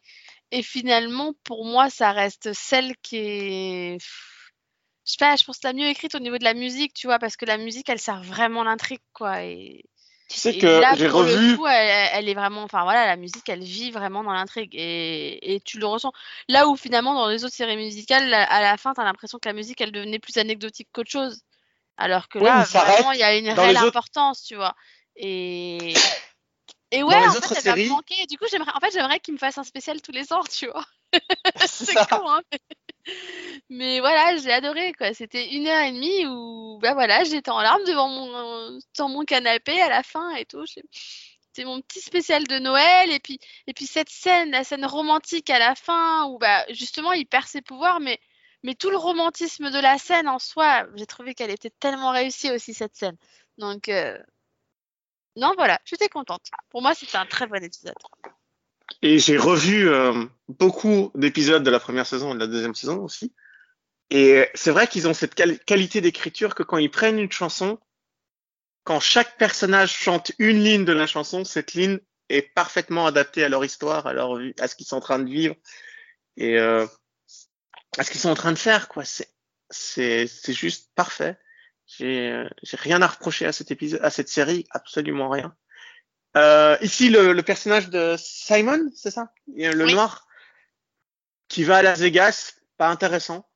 et 0.50 0.62
finalement 0.62 1.32
pour 1.42 1.64
moi 1.64 1.88
ça 1.90 2.12
reste 2.12 2.52
celle 2.52 2.94
qui 2.98 3.16
est 3.16 3.98
je 5.06 5.12
sais 5.12 5.16
pas 5.18 5.36
je 5.36 5.44
pense 5.44 5.62
la 5.62 5.72
mieux 5.72 5.86
écrite 5.86 6.14
au 6.14 6.18
niveau 6.18 6.38
de 6.38 6.44
la 6.44 6.54
musique 6.54 6.92
tu 6.94 7.06
vois 7.06 7.18
parce 7.18 7.36
que 7.36 7.46
la 7.46 7.56
musique 7.56 7.88
elle 7.88 7.98
sert 7.98 8.22
vraiment 8.22 8.62
l'intrigue 8.62 9.00
quoi 9.14 9.42
et, 9.42 9.84
tu 10.28 10.38
sais 10.38 10.54
et 10.54 10.58
que 10.58 10.66
là 10.66 10.94
j'ai 10.96 11.08
pour 11.08 11.22
le 11.22 11.32
revu. 11.32 11.56
coup 11.56 11.66
elle, 11.66 12.10
elle 12.12 12.28
est 12.28 12.34
vraiment 12.34 12.62
enfin 12.62 12.82
voilà 12.84 13.06
la 13.06 13.16
musique 13.16 13.48
elle 13.48 13.64
vit 13.64 13.90
vraiment 13.90 14.22
dans 14.22 14.32
l'intrigue 14.32 14.74
et 14.74 15.54
et 15.54 15.60
tu 15.60 15.78
le 15.78 15.86
ressens 15.86 16.12
là 16.48 16.68
où 16.68 16.76
finalement 16.76 17.14
dans 17.14 17.28
les 17.28 17.42
autres 17.44 17.54
séries 17.54 17.76
musicales 17.76 18.32
à 18.34 18.44
à 18.44 18.60
la 18.60 18.76
fin 18.76 18.92
t'as 18.92 19.04
l'impression 19.04 19.38
que 19.38 19.48
la 19.48 19.54
musique 19.54 19.80
elle 19.80 19.92
devenait 19.92 20.18
plus 20.18 20.36
anecdotique 20.36 20.88
qu'autre 20.92 21.10
chose 21.10 21.42
alors 21.96 22.28
que 22.28 22.38
là 22.38 22.64
ça 22.64 22.80
vraiment 22.84 23.12
il 23.12 23.18
y 23.18 23.22
a 23.22 23.36
une 23.36 23.48
réelle 23.50 23.76
autres- 23.76 23.86
importance 23.86 24.42
tu 24.42 24.56
vois 24.56 24.74
et 25.16 25.94
et 26.90 27.02
ouais, 27.02 27.14
en 27.14 27.32
fait, 27.32 27.54
elle 27.56 27.62
va 27.62 27.70
me 27.72 27.76
séries- 27.76 27.88
manquer. 27.88 28.26
Du 28.26 28.38
coup, 28.38 28.44
j'aimerais, 28.50 28.70
en 28.74 28.78
fait, 28.78 28.92
j'aimerais 28.92 29.18
qu'il 29.18 29.34
me 29.34 29.38
fasse 29.38 29.58
un 29.58 29.64
spécial 29.64 30.00
tous 30.00 30.12
les 30.12 30.32
ans, 30.32 30.42
tu 30.44 30.66
vois. 30.66 30.84
C'est 31.66 31.86
ça. 31.92 32.06
con, 32.06 32.28
hein. 32.28 32.40
mais- 33.68 34.00
voilà, 34.00 34.36
j'ai 34.36 34.52
adoré, 34.52 34.92
quoi. 34.92 35.12
C'était 35.14 35.50
une 35.54 35.66
heure 35.66 35.82
et 35.82 35.92
demie 35.92 36.26
où, 36.26 36.78
bah 36.80 36.94
voilà, 36.94 37.24
j'étais 37.24 37.50
en 37.50 37.60
larmes 37.60 37.84
devant 37.84 38.08
mon, 38.08 38.78
dans 38.98 39.08
mon 39.08 39.24
canapé 39.24 39.80
à 39.80 39.88
la 39.88 40.02
fin 40.02 40.34
et 40.36 40.44
tout. 40.44 40.64
C'était 40.66 41.64
mon 41.64 41.80
petit 41.80 42.00
spécial 42.00 42.44
de 42.46 42.58
Noël. 42.58 43.10
Et 43.12 43.18
puis, 43.20 43.38
et 43.66 43.72
puis 43.74 43.86
cette 43.86 44.10
scène, 44.10 44.50
la 44.52 44.62
scène 44.64 44.84
romantique 44.86 45.50
à 45.50 45.58
la 45.58 45.74
fin 45.74 46.26
où, 46.26 46.38
bah, 46.38 46.64
justement, 46.70 47.12
il 47.12 47.26
perd 47.26 47.46
ses 47.46 47.62
pouvoirs, 47.62 48.00
mais, 48.00 48.20
mais 48.64 48.74
tout 48.74 48.90
le 48.90 48.96
romantisme 48.96 49.70
de 49.70 49.78
la 49.78 49.98
scène 49.98 50.26
en 50.26 50.38
soi, 50.38 50.86
j'ai 50.96 51.06
trouvé 51.06 51.34
qu'elle 51.34 51.50
était 51.50 51.70
tellement 51.78 52.10
réussie 52.10 52.50
aussi, 52.50 52.72
cette 52.72 52.96
scène. 52.96 53.16
Donc, 53.58 53.88
euh, 53.88 54.18
non, 55.36 55.52
voilà, 55.56 55.78
j'étais 55.84 56.08
contente. 56.08 56.50
Pour 56.70 56.80
moi, 56.80 56.94
c'était 56.94 57.18
un 57.18 57.26
très 57.26 57.46
bon 57.46 57.62
épisode. 57.62 57.94
Et 59.02 59.18
j'ai 59.18 59.36
revu 59.36 59.88
euh, 59.88 60.24
beaucoup 60.48 61.12
d'épisodes 61.14 61.62
de 61.62 61.70
la 61.70 61.78
première 61.78 62.06
saison 62.06 62.30
et 62.32 62.34
de 62.34 62.40
la 62.40 62.46
deuxième 62.46 62.74
saison 62.74 63.02
aussi. 63.02 63.34
Et 64.08 64.48
c'est 64.54 64.70
vrai 64.70 64.86
qu'ils 64.86 65.06
ont 65.08 65.14
cette 65.14 65.34
quali- 65.34 65.58
qualité 65.58 66.00
d'écriture 66.00 66.54
que 66.54 66.62
quand 66.62 66.78
ils 66.78 66.90
prennent 66.90 67.18
une 67.18 67.32
chanson, 67.32 67.78
quand 68.84 69.00
chaque 69.00 69.36
personnage 69.36 69.92
chante 69.92 70.32
une 70.38 70.62
ligne 70.62 70.84
de 70.86 70.92
la 70.92 71.06
chanson, 71.06 71.44
cette 71.44 71.74
ligne 71.74 71.98
est 72.30 72.54
parfaitement 72.54 73.06
adaptée 73.06 73.44
à 73.44 73.50
leur 73.50 73.64
histoire, 73.64 74.06
à 74.06 74.14
leur 74.14 74.38
à 74.58 74.68
ce 74.68 74.74
qu'ils 74.74 74.86
sont 74.86 74.96
en 74.96 75.00
train 75.00 75.18
de 75.18 75.28
vivre 75.28 75.54
et 76.36 76.58
euh, 76.58 76.86
à 77.98 78.04
ce 78.04 78.10
qu'ils 78.10 78.20
sont 78.20 78.30
en 78.30 78.34
train 78.34 78.52
de 78.52 78.58
faire. 78.58 78.88
Quoi, 78.88 79.04
c'est 79.04 79.28
c'est 79.70 80.26
c'est 80.26 80.52
juste 80.52 80.90
parfait. 80.94 81.38
J'ai 81.86 82.30
euh, 82.30 82.48
j'ai 82.62 82.76
rien 82.76 83.02
à 83.02 83.06
reprocher 83.06 83.46
à 83.46 83.52
cet 83.52 83.70
épisode, 83.70 84.00
à 84.02 84.10
cette 84.10 84.28
série, 84.28 84.64
absolument 84.70 85.28
rien. 85.28 85.54
Euh, 86.36 86.76
ici, 86.80 87.10
le, 87.10 87.32
le 87.32 87.42
personnage 87.42 87.90
de 87.90 88.16
Simon, 88.18 88.90
c'est 88.94 89.10
ça? 89.12 89.32
Le 89.46 89.84
Oui. 89.84 89.92
noir 89.92 90.26
qui 91.48 91.62
va 91.62 91.76
à 91.78 91.82
Las 91.82 92.00
Vegas, 92.00 92.54
pas 92.76 92.88
intéressant, 92.88 93.48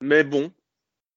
mais 0.00 0.24
bon, 0.24 0.52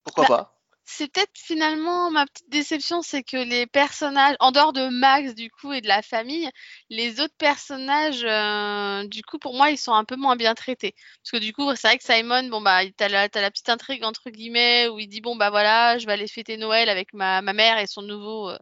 pourquoi 0.04 0.26
Bah, 0.26 0.38
pas? 0.38 0.59
C'est 0.92 1.08
peut-être 1.12 1.32
finalement 1.38 2.10
ma 2.10 2.26
petite 2.26 2.50
déception, 2.50 3.02
c'est 3.04 3.22
que 3.24 3.38
les 3.38 3.68
personnages, 3.68 4.36
en 4.40 4.52
dehors 4.52 4.74
de 4.74 4.90
Max 4.90 5.36
du 5.36 5.52
coup 5.52 5.72
et 5.72 5.82
de 5.82 5.88
la 5.88 6.02
famille, 6.02 6.50
les 6.90 7.22
autres 7.22 7.36
personnages, 7.38 8.24
euh, 8.24 9.08
du 9.08 9.22
coup 9.24 9.38
pour 9.38 9.56
moi 9.56 9.70
ils 9.70 9.78
sont 9.78 9.94
un 9.94 10.04
peu 10.04 10.16
moins 10.16 10.36
bien 10.36 10.56
traités. 10.56 10.96
Parce 11.24 11.32
que 11.32 11.38
du 11.38 11.54
coup 11.54 11.70
c'est 11.76 11.88
vrai 11.88 11.98
que 12.00 12.04
Simon, 12.04 12.50
bon 12.50 12.62
bah 12.62 12.80
t'as 12.98 13.08
la, 13.08 13.30
t'as 13.30 13.40
la 13.42 13.52
petite 13.52 13.70
intrigue 13.70 14.04
entre 14.04 14.30
guillemets 14.32 14.88
où 14.90 14.98
il 15.00 15.08
dit 15.08 15.22
bon 15.22 15.36
bah 15.36 15.52
voilà 15.52 16.00
je 16.00 16.08
vais 16.08 16.14
aller 16.14 16.28
fêter 16.28 16.58
Noël 16.58 16.90
avec 16.90 17.14
ma, 17.14 17.42
ma 17.44 17.54
mère 17.54 17.78
et 17.78 17.86
son 17.88 18.02
nouveau 18.02 18.50
euh, 18.50 18.58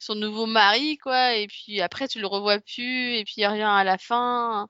son 0.00 0.16
nouveau 0.16 0.46
mari 0.46 0.98
quoi 0.98 1.34
et 1.36 1.46
puis 1.46 1.80
après 1.80 2.08
tu 2.08 2.20
le 2.20 2.26
revois 2.26 2.58
plus 2.60 3.14
et 3.16 3.24
puis 3.24 3.36
il 3.38 3.46
revient 3.46 3.62
à 3.62 3.84
la 3.84 3.96
fin. 3.98 4.68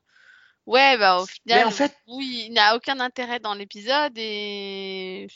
Ouais 0.67 0.99
bah 0.99 1.21
au 1.21 1.27
Mais 1.51 1.65
final 1.65 1.65
en 1.65 1.71
fait, 1.71 1.95
oui 2.07 2.47
il 2.49 2.53
n'a 2.55 2.77
aucun 2.77 3.01
intérêt 3.01 3.41
dans 3.41 3.55
l'épisode 3.55 4.13
et 4.17 5.29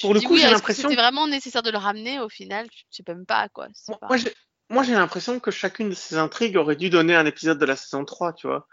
pour 0.00 0.14
le 0.14 0.20
coup, 0.20 0.34
oui, 0.34 0.40
j'ai 0.40 0.50
l'impression 0.50 0.88
c'était 0.88 1.00
vraiment 1.00 1.26
nécessaire 1.26 1.62
de 1.62 1.70
le 1.70 1.78
ramener 1.78 2.20
au 2.20 2.28
final? 2.28 2.68
Tu 2.70 2.84
sais 2.90 3.02
même 3.06 3.26
pas 3.26 3.48
quoi. 3.48 3.68
Moi, 3.88 3.98
pas- 3.98 4.08
moi, 4.70 4.82
j'ai, 4.82 4.92
l'impression 4.92 5.40
que 5.40 5.50
chacune 5.50 5.90
de 5.90 5.94
ces 5.94 6.16
intrigues 6.16 6.56
aurait 6.56 6.76
dû 6.76 6.90
donner 6.90 7.16
un 7.16 7.26
épisode 7.26 7.58
de 7.58 7.64
la 7.64 7.76
saison 7.76 8.04
3, 8.04 8.34
tu 8.34 8.46
vois. 8.46 8.66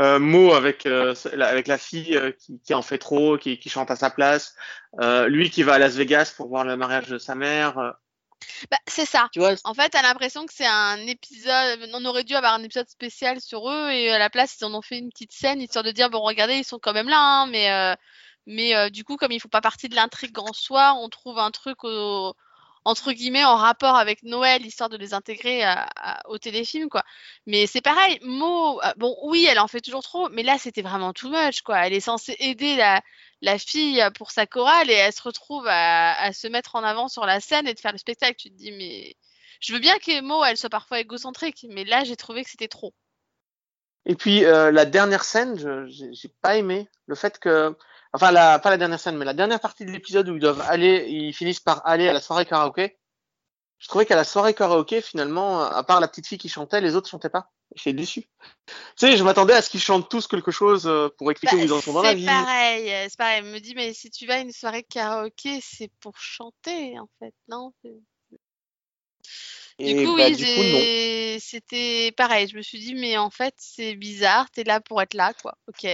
Euh, 0.00 0.18
Mo 0.18 0.54
avec, 0.54 0.86
euh, 0.86 1.14
la- 1.34 1.48
avec 1.48 1.66
la 1.66 1.76
fille 1.76 2.16
euh, 2.16 2.30
qui, 2.30 2.60
qui 2.64 2.72
en 2.72 2.80
fait 2.80 2.98
trop, 2.98 3.36
qui, 3.36 3.58
qui 3.58 3.68
chante 3.68 3.90
à 3.90 3.96
sa 3.96 4.08
place. 4.10 4.54
Lui 5.26 5.50
qui 5.50 5.62
va 5.62 5.74
à 5.74 5.78
Las 5.78 5.94
Vegas 5.96 6.32
pour 6.36 6.48
voir 6.48 6.64
le 6.64 6.76
mariage 6.76 7.08
de 7.08 7.18
sa 7.18 7.34
mère. 7.34 7.94
Bah, 8.70 8.78
c'est 8.86 9.04
ça. 9.04 9.28
tu 9.32 9.38
vois, 9.40 9.54
En 9.64 9.74
fait, 9.74 9.90
t'as 9.90 10.02
l'impression 10.02 10.46
que 10.46 10.52
c'est 10.54 10.66
un 10.66 10.98
épisode. 11.06 11.90
On 11.92 12.04
aurait 12.04 12.24
dû 12.24 12.34
avoir 12.34 12.54
un 12.54 12.62
épisode 12.62 12.88
spécial 12.88 13.40
sur 13.40 13.68
eux 13.68 13.90
et 13.90 14.10
à 14.10 14.18
la 14.18 14.30
place, 14.30 14.56
ils 14.60 14.64
en 14.64 14.74
ont 14.74 14.82
fait 14.82 14.98
une 14.98 15.10
petite 15.10 15.32
scène 15.32 15.60
histoire 15.60 15.84
de 15.84 15.90
dire 15.90 16.08
bon, 16.08 16.20
regardez, 16.20 16.54
ils 16.54 16.64
sont 16.64 16.78
quand 16.78 16.92
même 16.92 17.08
là, 17.08 17.18
hein, 17.18 17.46
mais 17.46 17.96
mais 18.46 18.74
euh, 18.74 18.90
du 18.90 19.04
coup, 19.04 19.16
comme 19.16 19.32
ils 19.32 19.40
font 19.40 19.48
pas 19.48 19.60
partie 19.60 19.88
de 19.88 19.94
l'intrigue 19.94 20.38
en 20.38 20.52
soi, 20.52 20.94
on 20.94 21.08
trouve 21.08 21.38
un 21.38 21.50
truc 21.50 21.78
entre 22.84 23.12
guillemets 23.12 23.44
en 23.44 23.56
rapport 23.56 23.96
avec 23.96 24.22
Noël, 24.24 24.66
histoire 24.66 24.88
de 24.88 24.96
les 24.96 25.14
intégrer 25.14 25.64
au 26.26 26.38
téléfilm, 26.38 26.88
quoi. 26.88 27.04
Mais 27.46 27.66
c'est 27.66 27.80
pareil, 27.80 28.18
Mo, 28.22 28.82
euh, 28.82 28.92
bon, 28.96 29.16
oui, 29.22 29.46
elle 29.48 29.60
en 29.60 29.68
fait 29.68 29.80
toujours 29.80 30.02
trop, 30.02 30.28
mais 30.30 30.42
là, 30.42 30.58
c'était 30.58 30.82
vraiment 30.82 31.12
too 31.12 31.30
much, 31.30 31.62
quoi. 31.62 31.86
Elle 31.86 31.92
est 31.92 32.00
censée 32.00 32.36
aider 32.40 32.76
la, 32.76 33.58
fille 33.58 34.02
pour 34.16 34.30
sa 34.30 34.46
chorale 34.46 34.90
et 34.90 34.94
elle 34.94 35.12
se 35.12 35.22
retrouve 35.22 35.66
à, 35.68 36.32
se 36.32 36.48
mettre 36.48 36.74
en 36.74 36.82
avant 36.82 37.08
sur 37.08 37.26
la 37.26 37.40
scène 37.40 37.68
et 37.68 37.74
de 37.74 37.80
faire 37.80 37.92
le 37.92 37.98
spectacle. 37.98 38.36
Tu 38.36 38.50
te 38.50 38.56
dis, 38.56 38.72
mais 38.72 39.16
je 39.60 39.72
veux 39.72 39.78
bien 39.78 39.98
que 39.98 40.20
Mo, 40.20 40.44
elle 40.44 40.56
soit 40.56 40.70
parfois 40.70 41.00
égocentrique, 41.00 41.66
mais 41.70 41.84
là, 41.84 42.04
j'ai 42.04 42.16
trouvé 42.16 42.42
que 42.42 42.50
c'était 42.50 42.68
trop. 42.68 42.94
Et 44.04 44.16
puis 44.16 44.44
euh, 44.44 44.72
la 44.72 44.84
dernière 44.84 45.22
scène, 45.22 45.56
je 45.56 45.86
j'ai 45.86 46.28
pas 46.40 46.56
aimé 46.56 46.88
le 47.06 47.14
fait 47.14 47.38
que, 47.38 47.76
enfin 48.12 48.30
la, 48.30 48.58
pas 48.58 48.70
la 48.70 48.76
dernière 48.76 49.00
scène, 49.00 49.16
mais 49.16 49.24
la 49.24 49.34
dernière 49.34 49.60
partie 49.60 49.84
de 49.84 49.90
l'épisode 49.90 50.28
où 50.28 50.34
ils 50.36 50.40
doivent 50.40 50.60
aller, 50.62 51.06
ils 51.08 51.32
finissent 51.32 51.60
par 51.60 51.86
aller 51.86 52.08
à 52.08 52.12
la 52.12 52.20
soirée 52.20 52.46
karaoké. 52.46 52.98
Je 53.78 53.88
trouvais 53.88 54.06
qu'à 54.06 54.14
la 54.16 54.24
soirée 54.24 54.54
karaoké, 54.54 55.00
finalement, 55.00 55.60
à 55.62 55.82
part 55.82 55.98
la 56.00 56.06
petite 56.06 56.28
fille 56.28 56.38
qui 56.38 56.48
chantait, 56.48 56.80
les 56.80 56.94
autres 56.94 57.08
chantaient 57.08 57.28
pas. 57.28 57.50
J'étais 57.74 57.94
déçu. 57.94 58.22
Tu 58.66 58.74
sais, 58.96 59.16
je 59.16 59.24
m'attendais 59.24 59.54
à 59.54 59.62
ce 59.62 59.70
qu'ils 59.70 59.80
chantent 59.80 60.08
tous 60.10 60.26
quelque 60.28 60.50
chose 60.50 60.86
euh, 60.86 61.08
pour 61.18 61.30
expliquer 61.30 61.56
Bah, 61.56 61.62
où 61.62 61.64
ils 61.64 61.72
en 61.72 61.80
sont 61.80 61.92
dans 61.94 62.02
la 62.02 62.10
c'est 62.10 62.16
vie. 62.16 62.26
pareil, 62.26 62.92
euh, 62.92 63.06
c'est 63.08 63.16
pareil. 63.16 63.38
Elle 63.38 63.50
me 63.52 63.58
dit, 63.58 63.74
mais 63.74 63.92
si 63.94 64.10
tu 64.10 64.26
vas 64.26 64.34
à 64.34 64.38
une 64.38 64.52
soirée 64.52 64.84
karaoké, 64.84 65.60
c'est 65.62 65.90
pour 66.00 66.16
chanter, 66.18 66.98
en 67.00 67.08
fait, 67.18 67.34
non? 67.48 67.72
Du 69.82 70.06
coup, 70.06 70.16
bah, 70.16 70.26
oui, 70.28 70.36
du 70.36 70.44
coup, 70.44 70.50
non. 70.50 70.78
j'ai... 70.80 71.38
c'était 71.40 72.12
pareil. 72.16 72.48
Je 72.48 72.56
me 72.56 72.62
suis 72.62 72.78
dit, 72.78 72.94
mais 72.94 73.16
en 73.18 73.30
fait, 73.30 73.54
c'est 73.58 73.94
bizarre, 73.94 74.50
t'es 74.50 74.64
là 74.64 74.80
pour 74.80 75.02
être 75.02 75.14
là, 75.14 75.32
quoi. 75.42 75.56
Ok. 75.68 75.86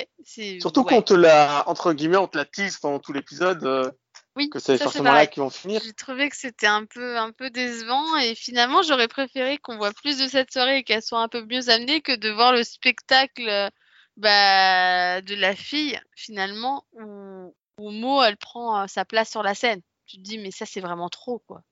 Surtout 0.61 0.83
ouais. 0.83 0.87
qu'on 0.87 1.03
te 1.03 1.15
la, 1.15 1.65
entre 1.69 1.93
guillemets, 1.93 2.19
on 2.19 2.29
te 2.29 2.37
la 2.37 2.45
tease 2.45 2.77
pendant 2.77 2.99
tout 2.99 3.13
l'épisode, 3.13 3.65
euh, 3.65 3.91
Oui, 4.37 4.51
que 4.51 4.59
c'est 4.59 4.79
forcément 4.79 5.13
là 5.13 5.27
qu'ils 5.27 5.43
vont 5.43 5.51
finir. 5.51 5.81
J'ai 5.85 5.93
trouvé 5.93 6.29
que 6.29 6.37
c'était 6.37 6.67
un 6.67 6.85
peu, 6.85 7.17
un 7.17 7.33
peu 7.33 7.51
décevant 7.51 8.17
et 8.17 8.35
finalement, 8.35 8.83
j'aurais 8.83 9.09
préféré 9.09 9.59
qu'on 9.59 9.77
voit 9.77 9.93
plus 9.93 10.19
de 10.19 10.29
cette 10.29 10.53
soirée 10.53 10.79
et 10.79 10.85
qu'elle 10.85 11.03
soit 11.03 11.23
un 11.23 11.29
peu 11.29 11.45
mieux 11.45 11.71
amenée 11.71 12.01
que 12.01 12.15
de 12.15 12.31
voir 12.31 12.53
le 12.53 12.65
spectacle 12.65 13.71
bah, 14.19 15.23
de 15.23 15.35
la 15.35 15.55
fille, 15.55 15.99
finalement, 16.15 16.85
où, 16.93 17.55
où 17.79 17.91
Mo, 17.91 18.23
elle 18.23 18.37
prend 18.37 18.83
euh, 18.83 18.87
sa 18.87 19.05
place 19.05 19.31
sur 19.31 19.43
la 19.43 19.55
scène. 19.55 19.81
Tu 20.07 20.17
te 20.17 20.23
dis, 20.23 20.39
mais 20.39 20.51
ça, 20.51 20.67
c'est 20.67 20.81
vraiment 20.81 21.09
trop, 21.09 21.39
quoi. 21.47 21.63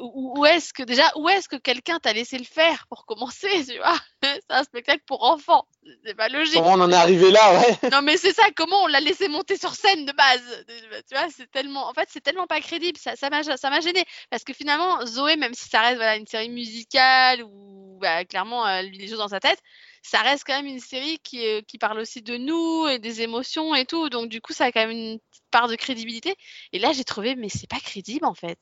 Où, 0.00 0.34
où 0.38 0.46
est-ce 0.46 0.72
que 0.72 0.82
déjà 0.82 1.10
où 1.16 1.28
est-ce 1.28 1.48
que 1.48 1.56
quelqu'un 1.56 1.98
t'a 1.98 2.12
laissé 2.12 2.38
le 2.38 2.44
faire 2.44 2.86
pour 2.88 3.04
commencer, 3.04 3.48
tu 3.68 3.76
vois? 3.76 3.98
C'est 4.22 4.40
un 4.48 4.64
spectacle 4.64 5.02
pour 5.06 5.22
enfants, 5.24 5.66
c'est 6.04 6.14
pas 6.14 6.28
logique. 6.28 6.54
Comment 6.54 6.72
on 6.72 6.80
en 6.80 6.90
est 6.90 6.96
arrivé 6.96 7.30
là, 7.30 7.60
ouais? 7.60 7.78
Non 7.92 8.02
mais 8.02 8.16
c'est 8.16 8.32
ça, 8.32 8.44
comment 8.56 8.84
on 8.84 8.86
l'a 8.86 9.00
laissé 9.00 9.28
monter 9.28 9.56
sur 9.56 9.74
scène 9.74 10.06
de 10.06 10.12
base? 10.12 10.64
Tu 11.08 11.14
vois, 11.14 11.26
c'est 11.34 11.50
tellement, 11.50 11.88
en 11.88 11.92
fait, 11.92 12.08
c'est 12.10 12.22
tellement 12.22 12.46
pas 12.46 12.60
crédible, 12.60 12.98
ça, 12.98 13.16
ça 13.16 13.28
m'a, 13.30 13.42
ça 13.42 13.70
m'a 13.70 13.80
gêné 13.80 14.04
parce 14.30 14.44
que 14.44 14.52
finalement, 14.52 15.04
Zoé, 15.04 15.36
même 15.36 15.54
si 15.54 15.68
ça 15.68 15.80
reste 15.80 15.96
voilà 15.96 16.16
une 16.16 16.26
série 16.26 16.48
musicale 16.48 17.42
où 17.42 17.98
bah, 18.00 18.24
clairement 18.24 18.66
elle 18.66 18.90
vit 18.90 18.98
les 18.98 19.08
choses 19.08 19.18
dans 19.18 19.28
sa 19.28 19.40
tête, 19.40 19.60
ça 20.06 20.22
reste 20.22 20.44
quand 20.46 20.56
même 20.56 20.66
une 20.66 20.80
série 20.80 21.18
qui, 21.18 21.44
euh, 21.44 21.62
qui 21.62 21.78
parle 21.78 21.98
aussi 21.98 22.22
de 22.22 22.36
nous 22.36 22.86
et 22.86 23.00
des 23.00 23.22
émotions 23.22 23.74
et 23.74 23.86
tout. 23.86 24.08
Donc, 24.08 24.28
du 24.28 24.40
coup, 24.40 24.52
ça 24.52 24.66
a 24.66 24.72
quand 24.72 24.86
même 24.86 24.96
une 24.96 25.18
part 25.50 25.66
de 25.66 25.74
crédibilité. 25.74 26.36
Et 26.72 26.78
là, 26.78 26.92
j'ai 26.92 27.02
trouvé, 27.02 27.34
mais 27.34 27.48
c'est 27.48 27.68
pas 27.68 27.80
crédible 27.80 28.24
en 28.24 28.34
fait. 28.34 28.58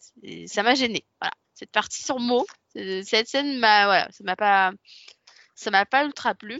Ça 0.47 0.63
m'a 0.63 0.75
gêné. 0.75 1.05
Voilà. 1.21 1.35
Cette 1.55 1.71
partie 1.71 2.03
sur 2.03 2.19
mots, 2.19 2.47
cette 2.75 3.29
scène 3.29 3.59
voilà, 3.59 4.09
ça 4.11 4.25
m'a 4.25 4.37
pas, 4.37 4.73
ça 5.55 5.71
m'a 5.71 5.85
pas 5.85 6.05
ultra 6.05 6.35
plu. 6.35 6.59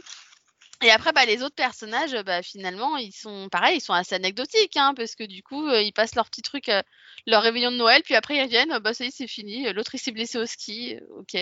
Et 0.83 0.91
après, 0.91 1.11
bah, 1.13 1.25
les 1.25 1.41
autres 1.41 1.55
personnages, 1.55 2.15
bah, 2.23 2.43
finalement, 2.43 2.95
ils 2.97 3.11
sont 3.11 3.49
pareils, 3.49 3.77
ils 3.77 3.81
sont 3.81 3.93
assez 3.93 4.15
anecdotiques, 4.15 4.77
hein, 4.77 4.93
parce 4.95 5.15
que 5.15 5.23
du 5.23 5.41
coup, 5.41 5.67
euh, 5.67 5.81
ils 5.81 5.93
passent 5.93 6.15
leur 6.15 6.29
petit 6.29 6.43
truc, 6.43 6.69
euh, 6.69 6.81
leur 7.25 7.41
réveillon 7.41 7.71
de 7.71 7.77
Noël, 7.77 8.03
puis 8.03 8.15
après 8.15 8.35
ils 8.37 8.43
reviennent, 8.43 8.77
bah 8.79 8.93
ça 8.93 9.05
y 9.05 9.07
est, 9.07 9.11
c'est 9.11 9.27
fini. 9.27 9.71
L'autre 9.73 9.95
il 9.95 9.99
s'est 9.99 10.11
blessé 10.11 10.37
au 10.37 10.45
ski, 10.45 10.97
ok, 11.17 11.35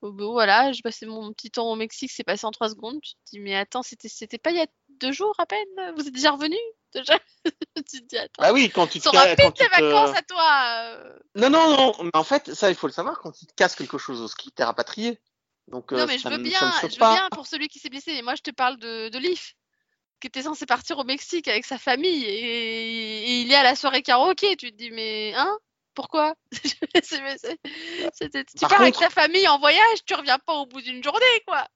Oh, 0.00 0.12
bah, 0.12 0.26
voilà, 0.26 0.72
j'ai 0.72 0.82
passé 0.82 1.06
mon 1.06 1.32
petit 1.32 1.50
temps 1.50 1.70
au 1.70 1.76
Mexique, 1.76 2.12
c'est 2.12 2.24
passé 2.24 2.46
en 2.46 2.52
trois 2.52 2.68
secondes. 2.68 3.00
Tu 3.02 3.14
te 3.14 3.18
dis, 3.32 3.40
mais 3.40 3.56
attends, 3.56 3.82
c'était, 3.82 4.08
c'était 4.08 4.38
pas 4.38 4.50
il 4.50 4.58
y 4.58 4.62
a 4.62 4.66
deux 5.00 5.12
jours 5.12 5.34
à 5.38 5.46
peine? 5.46 5.94
Vous 5.96 6.06
êtes 6.06 6.14
déjà 6.14 6.30
revenu 6.30 6.56
déjà 6.92 7.18
Tu 7.86 8.02
te 8.02 8.06
dis, 8.06 8.16
attends. 8.16 8.42
Bah 8.42 8.52
oui, 8.52 8.70
quand 8.70 8.86
tu 8.86 9.00
te 9.00 9.08
rapides 9.08 9.54
tes 9.54 9.68
vacances 9.68 10.16
à 10.16 10.22
toi 10.22 10.62
euh. 10.84 11.18
Non, 11.34 11.50
non, 11.50 11.76
non, 11.76 11.94
mais 12.04 12.10
en 12.14 12.24
fait, 12.24 12.54
ça, 12.54 12.70
il 12.70 12.76
faut 12.76 12.86
le 12.86 12.92
savoir, 12.92 13.18
quand 13.20 13.32
tu 13.32 13.46
te 13.46 13.54
casses 13.54 13.74
quelque 13.74 13.98
chose 13.98 14.20
au 14.20 14.28
ski, 14.28 14.52
t'es 14.52 14.64
rapatrié. 14.64 15.18
Donc, 15.66 15.92
non, 15.92 15.98
euh, 15.98 16.06
mais 16.06 16.18
je 16.18 16.28
veux 16.28 16.38
bien, 16.38 16.72
je 16.82 16.86
veux 16.86 16.96
bien 16.96 17.28
pour 17.32 17.46
celui 17.46 17.68
qui 17.68 17.78
s'est 17.78 17.90
blessé. 17.90 18.12
Et 18.12 18.22
moi, 18.22 18.34
je 18.36 18.42
te 18.42 18.50
parle 18.50 18.78
de, 18.78 19.08
de 19.08 19.18
Leaf, 19.18 19.54
qui 20.20 20.28
était 20.28 20.42
censé 20.42 20.64
partir 20.64 20.98
au 20.98 21.04
Mexique 21.04 21.48
avec 21.48 21.66
sa 21.66 21.76
famille 21.76 22.24
et, 22.24 23.24
et 23.30 23.40
il 23.40 23.52
est 23.52 23.56
à 23.56 23.64
la 23.64 23.74
soirée 23.74 24.02
karaoké. 24.02 24.56
Tu 24.56 24.70
te 24.70 24.76
dis, 24.76 24.90
mais 24.90 25.34
hein? 25.34 25.58
Pourquoi? 25.98 26.36
C'était- 27.02 28.44
Tu 28.44 28.58
Par 28.60 28.70
pars 28.70 28.82
avec 28.82 28.96
ta 28.96 29.10
famille 29.10 29.48
en 29.48 29.58
voyage, 29.58 30.04
tu 30.06 30.14
reviens 30.14 30.38
pas 30.38 30.52
au 30.52 30.64
bout 30.64 30.80
d'une 30.80 31.02
journée, 31.02 31.42
quoi. 31.44 31.66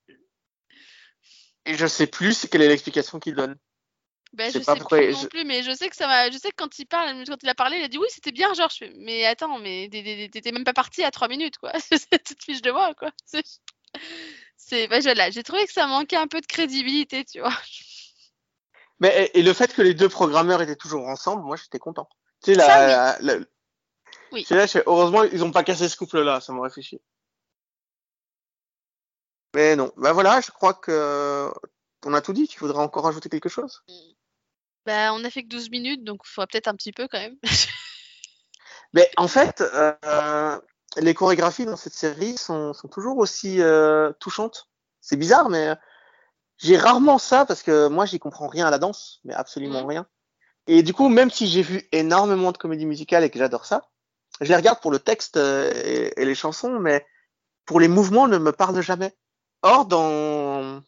Et 1.66 1.74
je 1.74 1.88
sais 1.88 2.06
plus 2.06 2.46
quelle 2.46 2.62
est 2.62 2.68
l'explication 2.68 3.18
qu'il 3.18 3.34
donne. 3.34 3.56
Ben, 4.32 4.46
Je 4.46 4.60
sais 4.60 4.64
pas 4.64 4.74
sais 4.74 4.78
pourquoi, 4.78 4.98
plus 4.98 5.12
non 5.12 5.24
plus, 5.26 5.44
mais 5.44 5.64
je 5.64 5.74
sais 5.74 5.90
que 5.90 5.96
ça 5.96 6.06
m'a. 6.06 6.30
Je 6.30 6.38
sais 6.38 6.50
que 6.50 6.54
quand 6.56 6.78
il 6.78 6.86
parle, 6.86 7.24
quand 7.26 7.42
il 7.42 7.48
a 7.48 7.54
parlé, 7.56 7.78
il 7.78 7.82
a 7.82 7.88
dit 7.88 7.98
oui, 7.98 8.06
c'était 8.10 8.30
bien, 8.30 8.54
genre. 8.54 8.70
Je 8.70 8.76
fais, 8.76 8.92
mais 8.94 9.24
attends, 9.24 9.58
mais 9.58 9.88
t'étais 9.90 10.52
même 10.52 10.62
pas 10.62 10.72
parti 10.72 11.02
à 11.02 11.10
trois 11.10 11.26
minutes, 11.26 11.58
quoi. 11.58 11.72
Cette 11.90 12.36
fiche 12.40 12.62
de 12.62 12.70
moi, 12.70 12.94
quoi. 12.94 13.10
C'est. 13.26 14.86
ben, 14.86 15.02
voilà, 15.02 15.32
j'ai 15.32 15.42
trouvé 15.42 15.66
que 15.66 15.72
ça 15.72 15.88
manquait 15.88 16.14
un 16.14 16.28
peu 16.28 16.40
de 16.40 16.46
crédibilité, 16.46 17.24
tu 17.24 17.40
vois. 17.40 17.58
Mais 19.00 19.32
et, 19.34 19.40
et 19.40 19.42
le 19.42 19.52
fait 19.52 19.74
que 19.74 19.82
les 19.82 19.94
deux 19.94 20.08
programmeurs 20.08 20.62
étaient 20.62 20.76
toujours 20.76 21.08
ensemble, 21.08 21.42
moi 21.42 21.56
j'étais 21.56 21.80
content. 21.80 22.08
Tu 22.44 22.52
sais, 22.52 22.56
la, 22.56 22.64
Ça, 22.66 22.86
la- 22.86 23.18
la- 23.38 23.44
Oui. 24.32 24.44
c'est 24.46 24.54
là, 24.54 24.66
je 24.66 24.72
fais, 24.72 24.82
heureusement, 24.86 25.22
ils 25.24 25.44
ont 25.44 25.52
pas 25.52 25.62
cassé 25.64 25.88
ce 25.88 25.96
couple-là, 25.96 26.40
ça 26.40 26.52
m'aurait 26.52 26.70
fait 26.70 26.82
chier. 26.82 27.00
Mais 29.54 29.76
non, 29.76 29.92
bah 29.96 30.12
voilà, 30.12 30.40
je 30.40 30.50
crois 30.50 30.74
que 30.74 31.50
on 32.04 32.14
a 32.14 32.20
tout 32.22 32.32
dit. 32.32 32.48
Tu 32.48 32.58
voudrais 32.60 32.82
encore 32.82 33.06
ajouter 33.06 33.28
quelque 33.28 33.48
chose? 33.48 33.84
Bah, 34.86 35.12
on 35.12 35.24
a 35.24 35.30
fait 35.30 35.42
que 35.42 35.48
12 35.48 35.70
minutes, 35.70 36.04
donc 36.04 36.22
il 36.24 36.28
faudra 36.28 36.46
peut-être 36.46 36.68
un 36.68 36.74
petit 36.74 36.92
peu 36.92 37.06
quand 37.08 37.20
même. 37.20 37.36
Mais 38.94 39.10
en 39.16 39.28
fait, 39.28 39.60
euh, 39.62 40.60
les 40.98 41.14
chorégraphies 41.14 41.64
dans 41.64 41.76
cette 41.76 41.94
série 41.94 42.36
sont, 42.36 42.72
sont 42.72 42.88
toujours 42.88 43.18
aussi 43.18 43.60
euh, 43.60 44.12
touchantes. 44.20 44.68
C'est 45.00 45.16
bizarre, 45.16 45.48
mais 45.48 45.68
euh, 45.68 45.74
j'ai 46.58 46.76
rarement 46.76 47.18
ça 47.18 47.46
parce 47.46 47.62
que 47.62 47.88
moi, 47.88 48.04
j'y 48.06 48.18
comprends 48.18 48.48
rien 48.48 48.66
à 48.66 48.70
la 48.70 48.78
danse, 48.78 49.20
mais 49.24 49.34
absolument 49.34 49.82
Mhm. 49.82 49.88
rien. 49.88 50.06
Et 50.66 50.82
du 50.82 50.92
coup, 50.92 51.08
même 51.08 51.30
si 51.30 51.46
j'ai 51.46 51.62
vu 51.62 51.88
énormément 51.90 52.52
de 52.52 52.58
comédies 52.58 52.86
musicales 52.86 53.24
et 53.24 53.30
que 53.30 53.38
j'adore 53.38 53.64
ça, 53.64 53.88
je 54.40 54.48
les 54.48 54.56
regarde 54.56 54.80
pour 54.80 54.90
le 54.90 54.98
texte 54.98 55.36
euh, 55.36 55.70
et, 55.84 56.20
et 56.20 56.24
les 56.24 56.34
chansons, 56.34 56.78
mais 56.78 57.06
pour 57.64 57.80
les 57.80 57.88
mouvements, 57.88 58.28
ne 58.28 58.38
me 58.38 58.52
parlent 58.52 58.80
jamais. 58.80 59.16
Or, 59.62 59.86
dans, 59.86 60.82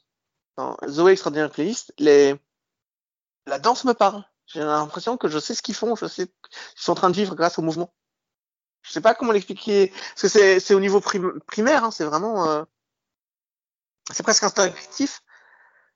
dans 0.57 0.77
Zoé 0.89 1.13
Extraordinaire 1.13 1.51
Playlist, 1.51 1.93
les, 1.99 2.35
la 3.47 3.59
danse 3.59 3.85
me 3.85 3.95
parle. 3.95 4.25
J'ai 4.47 4.61
l'impression 4.61 5.17
que 5.17 5.29
je 5.29 5.39
sais 5.39 5.55
ce 5.55 5.63
qu'ils 5.63 5.75
font, 5.75 5.97
je 5.97 6.07
sais 6.07 6.27
qu'ils 6.27 6.83
sont 6.83 6.93
en 6.93 6.97
train 6.97 7.11
de 7.11 7.17
vivre 7.17 7.35
grâce 7.35 7.59
au 7.59 7.63
mouvement. 7.63 7.95
Je 8.83 8.93
sais 8.93 9.01
pas 9.01 9.15
comment 9.15 9.33
l'expliquer, 9.33 9.89
parce 9.89 10.23
que 10.23 10.29
c'est, 10.29 10.61
c'est 10.61 10.75
au 10.75 10.81
niveau 10.81 11.01
prim- 11.01 11.41
primaire, 11.47 11.85
hein, 11.85 11.91
c'est 11.91 12.05
vraiment, 12.05 12.51
euh, 12.51 12.65
c'est 14.13 14.23
presque 14.23 14.43
instinctif. 14.43 15.23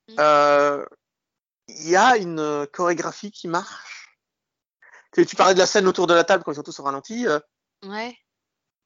Mm. 0.09 0.15
Euh, 0.21 0.87
Il 1.69 1.89
y 1.91 1.97
a 1.97 2.17
une 2.17 2.67
chorégraphie 2.73 3.31
qui 3.31 3.47
marche. 3.47 4.08
Tu, 5.19 5.27
tu 5.27 5.37
parlais 5.37 5.55
de 5.55 5.59
la 5.59 5.67
scène 5.67 5.89
autour 5.89 6.07
de 6.07 6.15
la 6.15 6.23
table 6.25 6.45
quand 6.45 6.53
ils 6.53 6.57
sont 6.57 6.63
tous 6.63 6.79
au 6.79 6.85
ralenti. 6.85 7.27
euh, 7.27 7.41
ouais. 7.83 8.17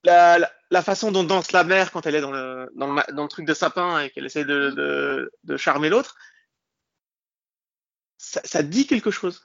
la, 0.04 0.38
la, 0.38 0.50
la 0.70 0.82
façon 0.82 1.12
dont 1.12 1.24
danse 1.24 1.52
la 1.52 1.64
mère 1.64 1.92
quand 1.92 2.06
elle 2.06 2.14
est 2.14 2.20
dans 2.20 2.30
le, 2.32 2.70
dans 2.74 2.92
le, 2.92 3.12
dans 3.12 3.22
le 3.22 3.28
truc 3.28 3.46
de 3.46 3.54
sapin 3.54 4.00
et 4.00 4.10
qu'elle 4.10 4.26
essaie 4.26 4.44
de, 4.44 4.70
de, 4.70 5.30
de 5.44 5.56
charmer 5.56 5.88
l'autre, 5.90 6.16
ça, 8.16 8.40
ça 8.44 8.62
dit 8.62 8.86
quelque 8.86 9.10
chose. 9.10 9.44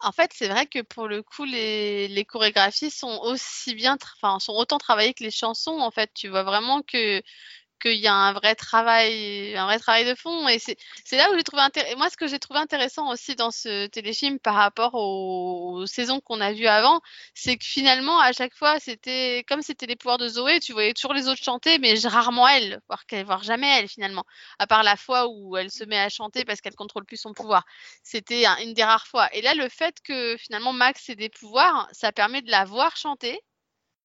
En 0.00 0.12
fait, 0.12 0.30
c'est 0.34 0.48
vrai 0.48 0.66
que 0.66 0.80
pour 0.80 1.08
le 1.08 1.22
coup, 1.22 1.44
les, 1.44 2.08
les 2.08 2.24
chorégraphies 2.24 2.90
sont 2.90 3.20
aussi 3.22 3.74
bien, 3.74 3.98
enfin, 4.16 4.38
sont 4.40 4.54
autant 4.54 4.78
travaillées 4.78 5.12
que 5.12 5.22
les 5.22 5.30
chansons. 5.30 5.78
En 5.78 5.90
fait, 5.90 6.10
tu 6.14 6.28
vois 6.28 6.42
vraiment 6.42 6.80
que 6.80 7.22
qu'il 7.84 8.00
y 8.00 8.06
a 8.06 8.14
un 8.14 8.32
vrai 8.32 8.54
travail, 8.54 9.54
un 9.56 9.66
vrai 9.66 9.78
travail 9.78 10.06
de 10.06 10.14
fond. 10.14 10.48
Et 10.48 10.58
c'est 10.58 10.76
là 11.16 11.30
où 11.30 11.36
j'ai 11.36 11.42
trouvé 11.42 11.62
intéressant. 11.62 11.96
Moi, 11.98 12.08
ce 12.10 12.16
que 12.16 12.26
j'ai 12.26 12.38
trouvé 12.38 12.58
intéressant 12.60 13.10
aussi 13.12 13.36
dans 13.36 13.50
ce 13.50 13.86
téléfilm 13.88 14.38
par 14.38 14.54
rapport 14.54 14.94
aux, 14.94 15.84
saisons 15.86 16.20
qu'on 16.20 16.40
a 16.40 16.52
vues 16.52 16.66
avant, 16.66 17.00
c'est 17.34 17.56
que 17.56 17.64
finalement, 17.64 18.18
à 18.20 18.32
chaque 18.32 18.54
fois, 18.54 18.80
c'était 18.80 19.44
comme 19.48 19.62
c'était 19.62 19.86
les 19.86 19.96
pouvoirs 19.96 20.18
de 20.18 20.28
Zoé, 20.28 20.60
tu 20.60 20.72
voyais 20.72 20.94
toujours 20.94 21.12
les 21.14 21.28
autres 21.28 21.42
chanter, 21.42 21.78
mais 21.78 21.94
rarement 22.06 22.48
elle, 22.48 22.80
voire, 22.88 23.04
voire 23.26 23.42
jamais 23.42 23.68
elle 23.78 23.88
finalement. 23.88 24.24
À 24.58 24.66
part 24.66 24.82
la 24.82 24.96
fois 24.96 25.28
où 25.28 25.56
elle 25.56 25.70
se 25.70 25.84
met 25.84 25.98
à 25.98 26.08
chanter 26.08 26.44
parce 26.44 26.60
qu'elle 26.60 26.74
contrôle 26.74 27.04
plus 27.04 27.18
son 27.18 27.32
pouvoir. 27.34 27.64
C'était 28.02 28.46
un- 28.46 28.56
une 28.58 28.74
des 28.74 28.84
rares 28.84 29.06
fois. 29.06 29.28
Et 29.34 29.42
là, 29.42 29.54
le 29.54 29.68
fait 29.68 29.96
que 30.02 30.36
finalement 30.38 30.72
Max 30.72 31.08
ait 31.10 31.16
des 31.16 31.28
pouvoirs, 31.28 31.88
ça 31.92 32.12
permet 32.12 32.42
de 32.42 32.50
la 32.50 32.64
voir 32.64 32.96
chanter, 32.96 33.40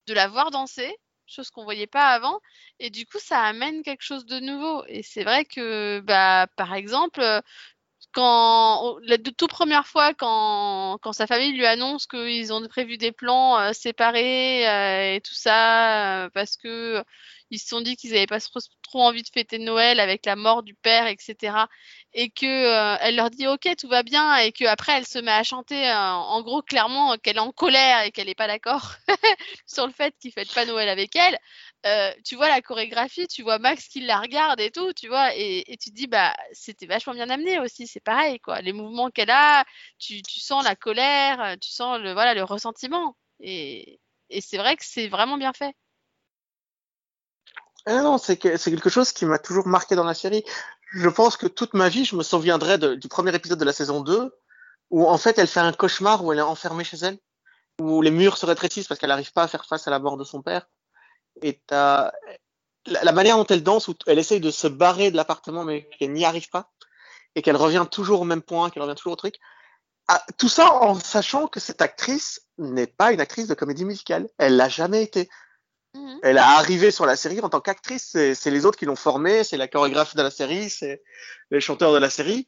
de 0.08 0.14
la 0.14 0.28
voir 0.28 0.52
danser, 0.52 0.96
chose 1.32 1.50
qu'on 1.52 1.64
voyait 1.64 1.88
pas 1.88 2.10
avant. 2.10 2.40
Et 2.80 2.90
du 2.90 3.06
coup, 3.06 3.20
ça 3.20 3.40
amène 3.44 3.84
quelque 3.84 4.04
chose 4.04 4.26
de 4.26 4.40
nouveau. 4.40 4.84
Et 4.88 5.04
c'est 5.04 5.24
vrai 5.24 5.46
que, 5.46 6.00
bah, 6.02 6.48
par 6.56 6.74
exemple, 6.74 7.22
quand 8.14 8.98
la 9.04 9.18
toute 9.18 9.50
première 9.50 9.88
fois, 9.88 10.14
quand, 10.14 10.98
quand 11.02 11.14
sa 11.14 11.28
famille 11.28 11.54
lui 11.54 11.66
annonce 11.66 12.08
qu'ils 12.08 12.52
ont 12.54 12.66
prévu 12.68 12.98
des 12.98 13.12
plans 13.12 13.60
euh, 13.60 13.74
séparés 13.74 14.68
euh, 14.68 15.16
et 15.16 15.22
tout 15.22 15.34
ça, 15.34 16.26
euh, 16.26 16.30
parce 16.34 16.58
que 16.58 17.04
ils 17.52 17.60
se 17.60 17.68
sont 17.68 17.82
dit 17.82 17.96
qu'ils 17.96 18.12
n'avaient 18.12 18.28
pas 18.28 18.40
trop, 18.40 18.60
trop 18.84 19.02
envie 19.04 19.24
de 19.24 19.30
fêter 19.30 19.60
Noël 19.60 20.00
avec 20.00 20.26
la 20.26 20.36
mort 20.36 20.64
du 20.64 20.76
père, 20.76 21.08
etc. 21.08 21.68
Et 22.14 22.32
que 22.32 22.46
euh, 22.46 22.98
elle 23.02 23.16
leur 23.16 23.30
dit 23.30 23.46
ok 23.46 23.70
tout 23.78 23.88
va 23.88 24.02
bien 24.02 24.36
et 24.38 24.52
que 24.52 24.66
après 24.66 24.94
elle 24.94 25.06
se 25.06 25.20
met 25.20 25.32
à 25.32 25.44
chanter 25.44 25.88
euh, 25.90 25.96
en 25.96 26.42
gros 26.42 26.64
clairement 26.64 27.16
qu'elle 27.18 27.38
est 27.38 27.40
en 27.40 27.52
colère 27.52 28.04
et 28.04 28.12
qu'elle 28.12 28.26
n'est 28.26 28.36
pas 28.36 28.48
d'accord 28.48 28.96
sur 29.68 29.86
le 29.86 29.94
fait 29.94 30.16
qu'ils 30.20 30.32
fêtent 30.32 30.54
pas 30.54 30.66
Noël 30.66 30.90
avec 30.90 31.16
elle. 31.16 31.38
Euh, 31.86 32.12
tu 32.26 32.36
vois 32.36 32.50
la 32.50 32.62
chorégraphie, 32.62 33.28
tu 33.28 33.44
vois 33.44 33.60
Max 33.60 33.88
qui 33.88 34.02
la 34.02 34.20
regarde 34.20 34.60
et 34.60 34.72
tout, 34.72 34.92
tu 34.94 35.08
vois, 35.08 35.36
et, 35.36 35.64
tu 35.80 35.92
te 35.92 35.96
dis 35.96 36.08
bah 36.08 36.36
c'était 36.52 36.88
vachement 36.88 37.14
bien 37.14 37.30
amené 37.30 37.60
aussi, 37.60 37.88
c'est 37.88 38.02
pareil 38.02 38.40
quoi, 38.40 38.60
les 38.62 38.74
mouvements 38.74 39.12
qu'elle 39.12 39.30
a, 39.30 39.64
tu, 39.98 40.22
sens 40.28 40.64
la 40.66 40.76
colère, 40.76 41.56
tu 41.62 41.70
sens 41.70 42.00
le 42.00 42.12
voilà 42.14 42.34
le 42.34 42.44
ressentiment, 42.44 43.16
et, 43.40 44.00
c'est 44.42 44.58
vrai 44.58 44.76
que 44.76 44.84
c'est 44.86 45.08
vraiment 45.08 45.38
bien 45.38 45.54
fait. 45.54 45.74
Ah 47.86 48.02
non, 48.02 48.18
c'est 48.18 48.38
quelque 48.38 48.90
chose 48.90 49.14
qui 49.14 49.26
m'a 49.26 49.40
toujours 49.40 49.68
marqué 49.68 49.96
dans 49.96 50.04
la 50.04 50.14
série. 50.14 50.44
Je 50.92 51.10
pense 51.10 51.38
que 51.38 51.48
toute 51.48 51.74
ma 51.74 51.90
vie, 51.90 52.06
je 52.06 52.16
me 52.16 52.24
souviendrai 52.24 52.78
du 52.98 53.08
premier 53.08 53.34
épisode 53.36 53.60
de 53.60 53.66
la 53.66 53.74
saison 53.74 54.02
2, 54.02 54.36
où 54.90 55.08
en 55.08 55.18
fait 55.18 55.38
elle 55.38 55.48
fait 55.48 55.60
un 55.60 55.72
cauchemar 55.72 56.24
où 56.24 56.34
elle 56.34 56.40
est 56.40 56.44
enfermée 56.44 56.84
chez 56.84 56.98
elle, 56.98 57.20
où 57.80 58.02
les 58.02 58.12
murs 58.12 58.38
se 58.38 58.46
rétrécissent 58.46 58.88
parce 58.88 59.00
qu'elle 59.00 59.10
n'arrive 59.10 59.32
pas 59.32 59.44
à 59.44 59.48
faire 59.48 59.66
face 59.66 59.88
à 59.88 59.92
la 59.92 60.00
mort 60.00 60.18
de 60.18 60.24
son 60.24 60.42
père. 60.42 60.68
Et 61.42 61.62
la, 61.70 62.12
la 62.86 63.12
manière 63.12 63.38
dont 63.38 63.46
elle 63.46 63.64
danse, 63.64 63.88
où 63.88 63.96
elle 64.08 64.20
essaye 64.20 64.40
de 64.40 64.52
se 64.52 64.68
barrer 64.68 65.12
de 65.12 65.16
l'appartement 65.16 65.64
mais 65.64 65.88
qu'elle 66.00 66.12
n'y 66.12 66.26
arrive 66.26 66.50
pas, 66.50 66.72
et 67.36 67.42
qu'elle 67.42 67.56
revient 67.56 67.86
toujours 67.90 68.22
au 68.22 68.26
même 68.26 68.42
point, 68.42 68.70
qu'elle 68.70 68.84
revient 68.84 68.96
toujours 68.96 69.14
au 69.14 69.18
truc. 69.18 69.36
Ah, 70.08 70.24
tout 70.38 70.50
ça 70.50 70.74
en 70.74 70.96
sachant 70.96 71.48
que 71.48 71.60
cette 71.60 71.84
actrice 71.84 72.42
n'est 72.58 72.88
pas 72.88 73.12
une 73.12 73.22
actrice 73.22 73.48
de 73.48 73.54
comédie 73.54 73.86
musicale. 73.86 74.28
Elle 74.40 74.58
l'a 74.58 74.68
jamais 74.68 75.04
été. 75.04 75.30
Mhm. 76.00 76.20
Elle 76.24 76.38
est 76.38 76.40
arrivée 76.40 76.92
sur 76.92 77.06
la 77.06 77.16
série 77.16 77.40
en 77.42 77.50
tant 77.50 77.62
qu'actrice. 77.62 78.10
C'est, 78.34 78.46
les 78.52 78.66
autres 78.66 78.78
qui 78.78 78.86
l'ont 78.86 78.96
formée, 78.96 79.44
c'est 79.44 79.58
la 79.58 79.68
chorégraphe 79.68 80.16
de 80.16 80.22
la 80.22 80.32
série, 80.32 80.70
c'est 80.70 81.02
les 81.52 81.62
chanteurs 81.62 81.94
de 81.94 81.98
la 81.98 82.10
série. 82.10 82.48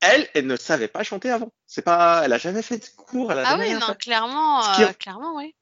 Elle, 0.00 0.28
elle 0.34 0.46
ne 0.46 0.56
savait 0.56 0.88
pas 0.88 1.02
chanter 1.02 1.30
avant. 1.30 1.52
C'est 1.66 1.82
pas, 1.82 2.22
elle 2.24 2.32
a 2.32 2.38
jamais 2.38 2.62
fait 2.62 2.78
de 2.78 2.86
cours, 2.96 3.32
elle 3.32 3.38
a 3.40 3.42
Ah 3.46 3.56
oui, 3.58 3.72
non, 3.74 3.80
fait. 3.80 3.98
clairement, 3.98 4.62
qui- 4.74 4.84
euh, 4.84 4.92
clairement, 4.94 5.36
oui. 5.36 5.54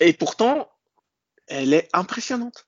Et 0.00 0.12
pourtant, 0.12 0.70
elle 1.46 1.72
est 1.72 1.88
impressionnante. 1.92 2.66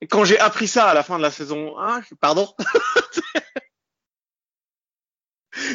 Et 0.00 0.06
quand 0.06 0.24
j'ai 0.24 0.38
appris 0.38 0.66
ça 0.66 0.88
à 0.88 0.94
la 0.94 1.02
fin 1.02 1.18
de 1.18 1.22
la 1.22 1.30
saison 1.30 1.78
1, 1.78 2.02
je... 2.02 2.14
pardon. 2.14 2.52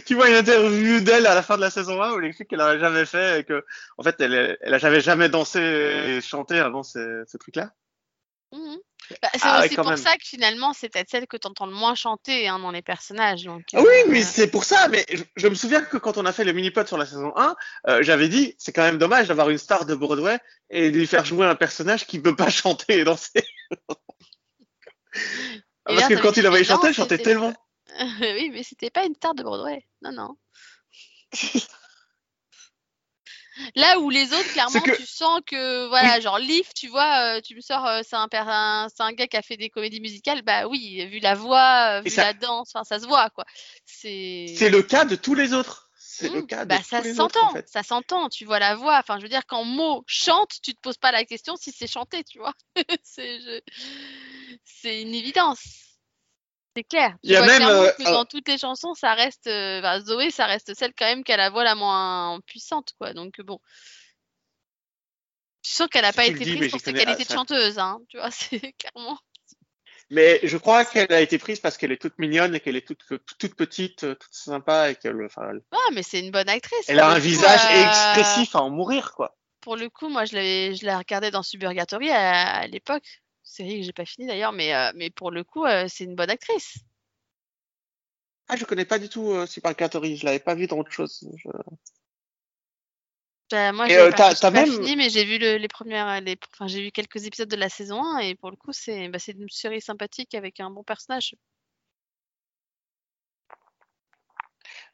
tu 0.06 0.15
vois 0.15 0.30
une 0.30 0.36
interview 0.36 1.00
d'elle 1.01 1.25
à 1.27 1.36
la 1.36 1.44
fin 1.44 1.56
de 1.56 1.62
la 1.62 1.70
saison 1.70 2.01
1 2.01 2.13
où 2.13 2.20
elle 2.20 2.25
explique 2.25 2.50
qu'elle 2.50 2.60
n'avait 2.60 2.80
jamais 2.80 3.06
fait 3.06 3.39
et 3.39 3.44
que, 3.44 3.65
en 3.98 4.04
fait, 4.04 4.15
elle, 4.20 4.58
elle 4.62 4.72
n'avait 4.82 5.01
jamais 5.01 5.30
dansé 5.30 5.60
et 5.60 6.22
chanté 6.22 6.60
avant 6.60 6.84
ce, 6.84 7.24
ce 7.27 7.38
truc-là. 7.38 7.72
Mhm. 8.51 8.77
Bah, 9.22 9.30
c'est 9.34 9.39
Ah 9.44 9.63
aussi 9.63 9.75
pour 9.75 9.88
même. 9.88 9.98
ça 9.98 10.13
que 10.13 10.24
finalement, 10.25 10.74
c'est 10.74 10.89
peut-être 10.89 11.10
celle 11.10 11.27
que 11.27 11.38
tu 11.38 11.46
entends 11.48 11.68
le 11.68 11.74
moins 11.74 11.94
chanter 11.94 12.48
hein, 12.48 12.58
dans 12.58 12.72
les 12.72 12.82
personnages. 12.82 13.44
Donc, 13.44 13.63
Ah 13.74 13.82
oui, 13.82 13.86
euh, 13.88 14.10
mais 14.10 14.24
c'est 14.24 14.48
pour 14.48 14.63
ça. 14.63 14.88
Mais 14.88 15.06
je, 15.12 15.22
je 15.36 15.48
me 15.48 15.54
souviens 15.54 15.82
que 15.82 15.98
quand 15.98 16.18
on 16.18 16.25
a 16.25 16.32
fait 16.32 16.44
le 16.44 16.54
mini-pod 16.54 16.88
sur 16.88 16.98
la 16.98 17.06
saison 17.06 17.32
1, 17.36 17.56
euh, 17.88 18.01
j'avais 18.01 18.30
dit, 18.30 18.56
c'est 18.58 18.72
quand 18.74 18.82
même 18.82 18.98
dommage 18.98 19.27
d'avoir 19.27 19.50
une 19.50 19.58
star 19.60 19.86
de 19.86 19.94
Broadway 19.94 20.39
et 20.72 20.89
de 20.89 20.98
lui 20.98 21.06
faire 21.06 21.24
jouer 21.25 21.46
un 21.46 21.54
personnage 21.56 22.08
qui 22.08 22.18
ne 22.18 22.24
peut 22.24 22.36
pas 22.36 22.50
chanter 22.50 23.00
et 23.00 23.04
danser. 23.04 23.30
Et 23.38 25.20
Parce 25.86 26.01
là, 26.01 26.08
que 26.15 26.22
quand 26.22 26.38
il 26.38 26.46
avait 26.48 26.63
chanté, 26.63 26.88
il 26.89 26.94
chantait 26.96 27.20
tellement. 27.20 27.54
oui, 28.21 28.49
mais 28.51 28.63
c'était 28.63 28.89
pas 28.89 29.05
une 29.05 29.15
star 29.15 29.35
de 29.35 29.43
Broadway. 29.43 29.85
Non, 30.01 30.11
non. 30.11 30.37
Là 33.75 33.99
où 33.99 34.09
les 34.09 34.33
autres, 34.33 34.51
clairement, 34.51 34.81
que- 34.81 34.95
tu 34.97 35.05
sens 35.05 35.39
que, 35.45 35.87
voilà, 35.87 36.19
genre 36.19 36.39
Leaf, 36.39 36.73
tu 36.73 36.87
vois, 36.89 37.37
euh, 37.37 37.41
tu 37.41 37.55
me 37.55 37.61
sors, 37.61 37.85
euh, 37.85 38.01
c'est 38.03 38.15
un, 38.17 38.27
gars 39.13 39.27
qui 39.27 39.37
a 39.37 39.41
fait 39.41 39.55
des 39.55 39.69
comédies 39.69 40.01
musicales, 40.01 40.41
bah 40.41 40.67
oui, 40.67 41.05
vu 41.07 41.19
la 41.19 41.35
voix, 41.35 41.97
euh, 41.99 42.01
vu 42.01 42.09
ça- 42.09 42.23
la 42.23 42.33
danse, 42.33 42.71
enfin, 42.75 42.83
ça 42.83 42.99
se 42.99 43.07
voit, 43.07 43.29
quoi. 43.29 43.45
C'est. 43.85 44.45
Le 44.59 44.81
cas 44.81 45.05
de 45.05 45.15
tous 45.15 45.35
les 45.35 45.53
autres. 45.53 45.89
C'est 45.97 46.29
le 46.29 46.41
Mm, 46.41 46.47
cas 46.47 46.65
de 46.65 46.69
bah, 46.69 46.77
tous 46.79 46.83
ça 46.85 47.03
s'entend, 47.13 47.45
en 47.49 47.53
fait. 47.53 47.67
ça 47.69 47.83
s'entend, 47.83 48.29
tu 48.29 48.45
vois 48.45 48.59
la 48.59 48.75
voix. 48.75 48.97
Enfin, 48.99 49.17
je 49.17 49.23
veux 49.23 49.29
dire, 49.29 49.45
quand 49.47 49.63
mot 49.63 50.03
chante, 50.07 50.51
tu 50.61 50.73
te 50.73 50.79
poses 50.81 50.97
pas 50.97 51.11
la 51.11 51.25
question 51.25 51.55
si 51.55 51.71
c'est 51.71 51.87
chanté, 51.87 52.23
tu 52.23 52.39
vois. 52.39 52.53
c'est 53.03 53.39
je- 53.39 53.61
c'est 54.65 55.01
une 55.01 55.13
évidence. 55.13 55.94
C'est 56.75 56.84
clair. 56.84 57.15
Il 57.24 57.32
y 57.32 57.36
a 57.38 57.46
même, 57.46 57.62
euh, 57.63 57.91
que 57.98 58.03
un- 58.05 58.12
dans 58.12 58.25
toutes 58.25 58.48
les 58.50 58.58
chansons, 58.58 58.94
ça 58.96 59.13
reste. 59.13 59.48
euh, 59.48 59.79
enfin, 59.79 60.01
Zoé, 60.01 60.29
ça 60.32 60.46
reste 60.46 60.74
celle 60.75 60.94
quand 60.94 61.05
même 61.05 61.24
qui 61.24 61.32
a 61.32 61.38
la 61.38 61.50
voix 61.50 61.63
la 61.63 61.75
moins 61.75 62.39
puissante, 62.46 62.91
quoi. 63.00 63.13
Donc, 63.13 63.39
bon. 63.41 63.60
Tu 65.63 65.72
sens 65.72 65.88
qu'elle 65.88 66.03
n'a 66.03 66.13
pas 66.13 66.25
été 66.25 66.44
dis, 66.44 66.55
prise 66.58 66.72
pour 66.72 66.79
ses 66.79 66.91
ah, 66.91 66.94
qualités 66.94 67.24
de 67.24 67.27
ça- 67.29 67.36
chanteuse, 67.36 67.79
hein. 67.79 68.00
Tu 68.10 68.17
vois, 68.17 68.29
c'est 68.60 68.74
clairement. 68.74 69.17
Mais 70.12 70.39
je 70.44 70.58
crois 70.58 70.86
qu'elle 70.86 71.12
a 71.12 71.22
été 71.22 71.39
prise 71.39 71.60
parce 71.60 71.77
qu'elle 71.77 71.91
est 71.91 72.00
toute 72.01 72.20
mignonne 72.20 72.53
et 72.53 72.60
qu'elle 72.60 72.75
est 72.75 72.86
toute, 72.86 73.03
toute 73.39 73.55
petite, 73.55 74.03
euh, 74.03 74.13
toute 74.13 74.34
sympa 74.34 74.91
et 74.91 74.96
qu'elle, 74.96 75.20
enfin, 75.25 75.48
elle- 75.50 75.62
Ah, 75.72 75.89
mais 75.94 76.03
c'est 76.03 76.20
une 76.20 76.29
bonne 76.32 76.50
actrice. 76.50 76.86
elle 76.88 77.00
a 77.00 77.10
un 77.10 77.15
coup, 77.15 77.22
visage 77.22 77.62
euh, 77.72 77.88
expressif 77.88 78.55
à 78.55 78.60
en 78.62 78.70
mourir, 78.70 79.13
quoi. 79.13 79.36
pour 79.62 79.75
le 79.77 79.89
coup, 79.89 80.10
moi, 80.10 80.25
je 80.25 80.34
l'ai, 80.34 80.75
je 80.75 80.86
l'ai 80.86 80.94
regardé 80.94 81.32
dans 81.32 81.41
Suburgatory 81.41 82.12
à, 82.12 82.58
à 82.58 82.67
l'époque. 82.67 83.22
Série 83.45 83.79
que 83.79 83.85
j'ai 83.85 83.93
pas 83.93 84.05
fini 84.05 84.27
d'ailleurs, 84.27 84.51
mais, 84.51 84.75
euh, 84.75 84.91
mais 84.95 85.09
pour 85.09 85.31
le 85.31 85.43
coup, 85.43 85.65
euh, 85.65 85.85
c'est 85.87 86.03
une 86.03 86.15
bonne 86.15 86.29
actrice. 86.29 86.79
Ah, 88.47 88.55
je 88.57 88.65
connais 88.65 88.85
pas 88.85 88.99
du 88.99 89.07
tout 89.07 89.31
euh, 89.31 89.45
Supercatory, 89.45 90.17
je 90.17 90.25
l'avais 90.25 90.39
pas 90.39 90.55
vu 90.55 90.67
dans 90.67 90.77
autre 90.77 90.91
chose. 90.91 91.27
Je- 91.37 91.49
Bah, 93.51 93.71
moi, 93.71 93.87
j'ai 93.87 93.99
euh, 93.99 94.09
pas, 94.11 94.33
j'ai 94.33 94.41
pas 94.41 94.51
même- 94.51 94.65
fini, 94.71 94.95
mais 94.95 95.09
j'ai 95.09 95.23
vu 95.23 95.37
le- 95.37 95.57
les 95.57 95.67
premières, 95.67 96.19
les, 96.21 96.35
enfin, 96.53 96.65
j'ai 96.67 96.81
vu 96.81 96.91
quelques 96.91 97.25
épisodes 97.25 97.47
de 97.49 97.55
la 97.55 97.69
saison 97.69 98.03
1 98.03 98.17
et 98.19 98.35
pour 98.35 98.49
le 98.49 98.57
coup, 98.57 98.73
c'est, 98.73 99.07
bah, 99.09 99.19
c'est 99.19 99.34
une 99.34 99.47
série 99.49 99.81
sympathique 99.81 100.34
avec 100.34 100.60
un 100.60 100.71
bon 100.71 100.84
personnage. 100.84 101.36
Ah 103.49 103.55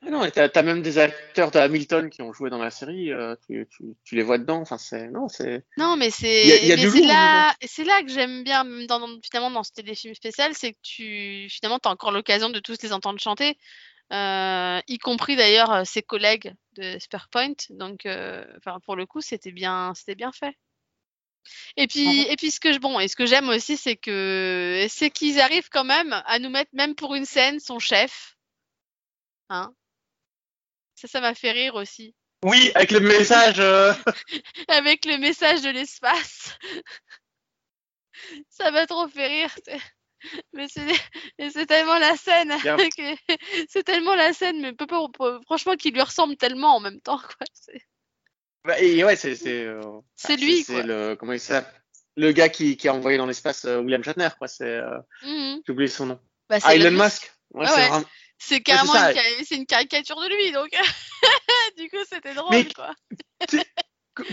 non, 0.10 0.26
et 0.26 0.32
t'as 0.32 0.50
as 0.54 0.64
même 0.64 0.82
des 0.82 0.98
acteurs 0.98 1.52
de 1.52 1.60
Hamilton 1.60 2.10
qui 2.10 2.22
ont 2.22 2.34
joué 2.34 2.50
dans 2.50 2.58
la 2.58 2.72
série, 2.72 3.12
euh, 3.12 3.36
tu, 3.46 3.68
tu, 3.70 3.84
tu 4.04 4.16
les 4.16 4.24
vois 4.24 4.40
dedans, 4.40 4.60
enfin, 4.62 4.78
c'est, 4.78 5.08
non, 5.10 5.28
c'est, 5.28 5.64
Non, 5.78 5.96
mais 5.96 6.10
c'est, 6.10 6.76
là, 7.08 7.56
c'est 7.64 7.84
là 7.84 8.02
que 8.02 8.10
j'aime 8.10 8.44
bien, 8.44 8.64
même 8.64 8.88
dans, 8.88 9.00
dans- 9.00 9.20
finalement, 9.24 9.52
dans 9.52 9.64
ce 9.64 9.72
téléfilm 9.72 10.16
spécial, 10.16 10.54
c'est 10.56 10.74
que 10.74 10.80
tu, 10.82 11.48
finalement, 11.52 11.78
t'as 11.78 11.92
encore 11.92 12.12
l'occasion 12.12 12.50
de 12.50 12.60
tous 12.60 12.82
les 12.82 12.94
entendre 12.94 13.20
chanter, 13.20 13.58
euh, 14.12 14.80
y 14.88 14.98
compris 14.98 15.36
d'ailleurs 15.36 15.72
euh, 15.72 15.84
ses 15.86 16.02
collègues 16.02 16.54
de 16.74 16.98
Spearpoint. 17.00 17.54
Donc, 17.70 18.06
euh, 18.06 18.44
enfin, 18.58 18.80
pour 18.86 18.96
le 18.96 19.06
coup, 19.06 19.22
c'était 19.22 19.52
bien, 19.52 19.94
c'était 19.96 20.16
bien 20.16 20.32
fait. 20.32 20.56
Et 21.78 21.88
puis, 21.88 22.22
et 22.22 22.36
puis 22.36 22.52
ce 22.52 22.60
que 22.60 22.74
je, 22.74 22.80
bon, 22.80 23.00
et 23.00 23.08
ce 23.08 23.16
que 23.16 23.26
j'aime 23.26 23.50
aussi, 23.50 23.78
c'est 23.78 23.96
que, 23.96 24.86
c'est 24.90 25.10
qu'ils 25.10 25.40
arrivent 25.40 25.70
quand 25.70 25.84
même 25.84 26.22
à 26.26 26.40
nous 26.40 26.50
mettre, 26.50 26.72
même 26.74 26.96
pour 26.96 27.16
une 27.16 27.26
scène, 27.26 27.60
son 27.60 27.80
chef. 27.80 28.36
Hein. 29.50 29.74
Ça, 31.02 31.08
ça 31.08 31.20
m'a 31.20 31.34
fait 31.34 31.52
rire 31.52 31.74
aussi. 31.74 32.14
Oui, 32.46 32.72
avec 32.76 32.92
le 32.92 33.00
message, 33.00 33.60
euh, 33.60 33.92
avec 34.68 35.06
le 35.06 35.18
message 35.18 35.64
de 35.64 35.70
l'espace. 35.70 36.56
Ça 38.50 38.70
m'a 38.70 38.86
trop 38.86 39.08
fait 39.08 39.26
rire. 39.28 39.56
Mais 40.54 40.68
c'est 40.68 41.66
tellement 41.66 41.98
la 41.98 42.16
scène. 42.16 42.54
C'est 43.68 43.84
tellement 43.84 44.14
la 44.14 44.32
scène, 44.34 44.62
mais 44.62 44.74
peu- 44.74 44.86
peu- 44.86 45.12
peu- 45.12 45.40
franchement, 45.46 45.76
qui 45.76 45.90
lui 45.90 46.02
ressemble 46.04 46.38
tellement 46.38 46.76
en 46.76 46.80
même 46.80 47.02
temps. 47.02 47.18
quoi. 47.18 47.48
Bah, 48.64 48.80
et 48.80 49.04
ouais, 49.04 49.16
c'est, 49.16 49.36
c'est, 49.36 49.64
euh, 49.66 49.82
bah, 49.82 50.36
lui, 50.36 50.62
c'est 50.64 50.84
le, 50.84 51.16
comment 51.16 51.34
il 51.34 51.40
s'appelle? 51.40 51.82
Le 52.16 52.32
gars 52.32 52.50
qui, 52.50 52.78
qui 52.78 52.88
a 52.88 52.94
envoyé 52.94 53.18
dans 53.18 53.26
l'espace 53.26 53.66
euh, 53.66 53.80
William 53.80 54.04
Shatner, 54.04 54.30
quoi, 54.38 54.48
c'est, 54.48 54.66
euh, 54.66 55.00
Mhm. 55.24 55.62
j'ai 55.66 55.74
oublié 55.74 55.88
son 55.88 56.06
nom. 56.06 56.20
Bah, 56.48 56.58
Ah, 56.62 56.76
Elon 56.76 56.92
Musk. 56.92 57.32
Ouais, 57.56 57.66
c'est 57.66 57.90
ouais. 57.90 58.04
C'est 58.44 58.62
carrément 58.62 58.94
ça. 58.94 59.12
une, 59.12 59.16
ca- 59.18 59.44
c'est 59.48 59.56
une 59.56 59.66
caricature 59.68 60.20
de 60.20 60.28
lui, 60.28 60.52
donc 60.52 60.70
du 61.78 61.90
coup 61.90 61.98
c'était 62.10 62.34
drôle 62.34 62.50
Mais- 62.52 62.66
quoi. 62.74 62.92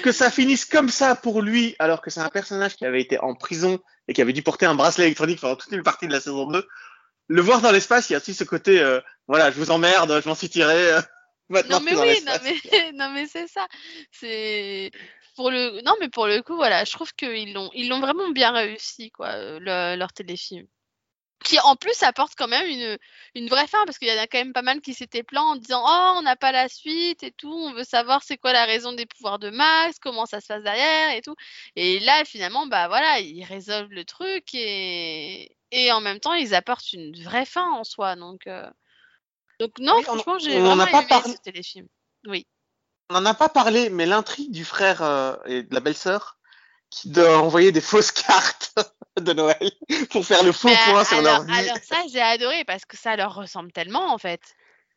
que, 0.03 0.13
ça 0.13 0.31
finisse 0.31 0.65
comme 0.65 0.89
ça 0.89 1.15
pour 1.15 1.43
lui, 1.43 1.77
alors 1.79 2.01
que 2.01 2.11
c'est 2.11 2.21
un 2.21 2.29
personnage 2.31 2.77
qui 2.77 2.85
avait 2.87 3.01
été 3.03 3.19
en 3.21 3.35
prison 3.35 3.79
et 4.09 4.13
qui 4.15 4.23
avait 4.23 4.33
dû 4.33 4.43
porter 4.43 4.67
un 4.67 4.75
bracelet 4.75 5.05
électronique 5.05 5.41
pendant 5.41 5.57
toute 5.57 5.73
une 5.73 5.83
partie 5.83 6.07
de 6.07 6.13
la 6.13 6.21
saison 6.21 6.47
2. 6.47 6.67
Le 7.29 7.43
voir 7.43 7.61
dans 7.61 7.71
l'espace, 7.71 8.09
il 8.09 8.15
y 8.15 8.17
a 8.17 8.19
aussi 8.19 8.33
ce 8.35 8.45
côté, 8.45 8.81
euh, 8.81 9.01
voilà, 9.27 9.51
je 9.51 9.59
vous 9.59 9.71
emmerde, 9.71 10.21
je 10.23 10.29
m'en 10.29 10.35
suis 10.35 10.49
tiré. 10.49 10.93
euh, 10.93 11.01
maintenant, 11.51 11.79
Non 11.81 11.85
mais 11.85 11.95
oui, 11.97 12.19
non 12.27 12.33
mais 12.43 12.93
non 12.95 13.11
mais 13.11 13.27
c'est 13.27 13.47
ça. 13.49 13.67
C'est 14.11 14.91
pour 15.37 15.51
le 15.51 15.83
non 15.83 15.95
mais 16.01 16.09
pour 16.09 16.27
le 16.27 16.43
coup 16.43 16.57
voilà, 16.57 16.85
je 16.85 16.93
trouve 16.93 17.13
qu'ils 17.13 17.53
l'ont 17.53 17.71
ils 17.75 17.89
l'ont 17.89 18.01
vraiment 18.01 18.31
bien 18.31 18.51
réussi 18.53 19.11
quoi 19.11 19.29
euh, 19.29 19.59
le- 19.61 19.97
leur 19.99 20.13
téléfilm. 20.13 20.67
Qui 21.49 21.59
en 21.61 21.77
plus 21.77 22.03
apporte 22.03 22.35
quand 22.37 22.47
même 22.47 22.67
une, 22.67 22.99
une 23.35 23.49
vraie 23.49 23.67
fin 23.67 23.83
parce 23.87 23.97
qu'il 23.99 24.09
y 24.09 24.13
en 24.13 24.23
a 24.23 24.27
quand 24.27 24.37
même 24.37 24.53
pas 24.53 24.61
mal 24.61 24.83
qui 24.83 24.93
s'étaient 24.93 25.23
plaints 25.23 25.41
en 25.41 25.57
disant 25.57 25.83
oh 25.83 26.13
on 26.17 26.23
n'a 26.23 26.37
pas 26.37 26.53
la 26.53 26.69
suite 26.69 27.23
et 27.23 27.33
tout, 27.33 27.51
on 27.51 27.73
veut 27.73 27.85
savoir 27.85 28.23
c'est 28.23 28.37
quoi 28.37 28.53
la 28.53 28.67
raison 28.67 28.93
des 28.93 29.07
pouvoirs 29.07 29.39
de 29.39 29.49
Max, 29.49 29.99
comment 29.99 30.27
ça 30.27 30.43
se 30.43 30.49
passe 30.49 30.63
derrière 30.63 31.17
et 31.17 31.23
tout. 31.23 31.35
Et 31.75 32.01
là 32.01 32.25
finalement 32.27 32.67
bah 32.67 32.89
voilà 32.89 33.21
ils 33.21 33.45
résolvent 33.45 33.93
le 33.93 34.05
truc 34.05 34.45
et 34.53 35.57
et 35.71 35.91
en 35.91 36.03
même 36.03 36.21
temps 36.21 36.35
ils 36.35 36.55
apportent 36.55 36.93
une 36.93 37.19
vraie 37.23 37.47
fin 37.47 37.71
en 37.73 37.85
soi 37.85 38.15
donc 38.15 38.47
euh, 38.47 38.69
donc 39.59 39.79
non 39.79 39.97
Oui, 39.97 40.05
franchement 40.05 40.39
j'ai 40.39 40.61
vraiment 40.61 40.87
aimé 40.87 41.07
parlé. 41.09 41.33
ce 41.33 41.39
téléfilm. 41.39 41.89
Oui. 42.27 42.47
On 43.11 43.15
n'en 43.15 43.25
a 43.25 43.35
pas 43.35 43.49
parlé, 43.49 43.89
mais 43.89 44.05
l'intrigue 44.05 44.51
du 44.51 44.67
frère 44.67 45.01
euh, 45.03 45.35
et 45.47 45.63
de 45.63 45.75
la 45.75 45.81
belle-sœur 45.81 46.38
qui 46.91 47.11
doit 47.11 47.39
envoyer 47.39 47.73
des 47.73 47.81
fausses 47.81 48.13
cartes 48.27 48.75
de 49.21 49.33
Noël 49.33 49.71
pour 50.11 50.25
faire 50.25 50.43
le 50.45 50.53
faux 50.53 50.69
Mais 50.69 50.77
point 50.87 51.05
sur 51.05 51.19
alors, 51.19 51.39
leur 51.39 51.45
vie. 51.45 51.53
alors 51.59 51.79
ça, 51.83 51.97
j'ai 52.13 52.21
adoré 52.21 52.65
parce 52.65 52.85
que 52.85 52.97
ça 52.97 53.17
leur 53.17 53.35
ressemble 53.35 53.73
tellement 53.73 54.13
en 54.13 54.19
fait. 54.19 54.41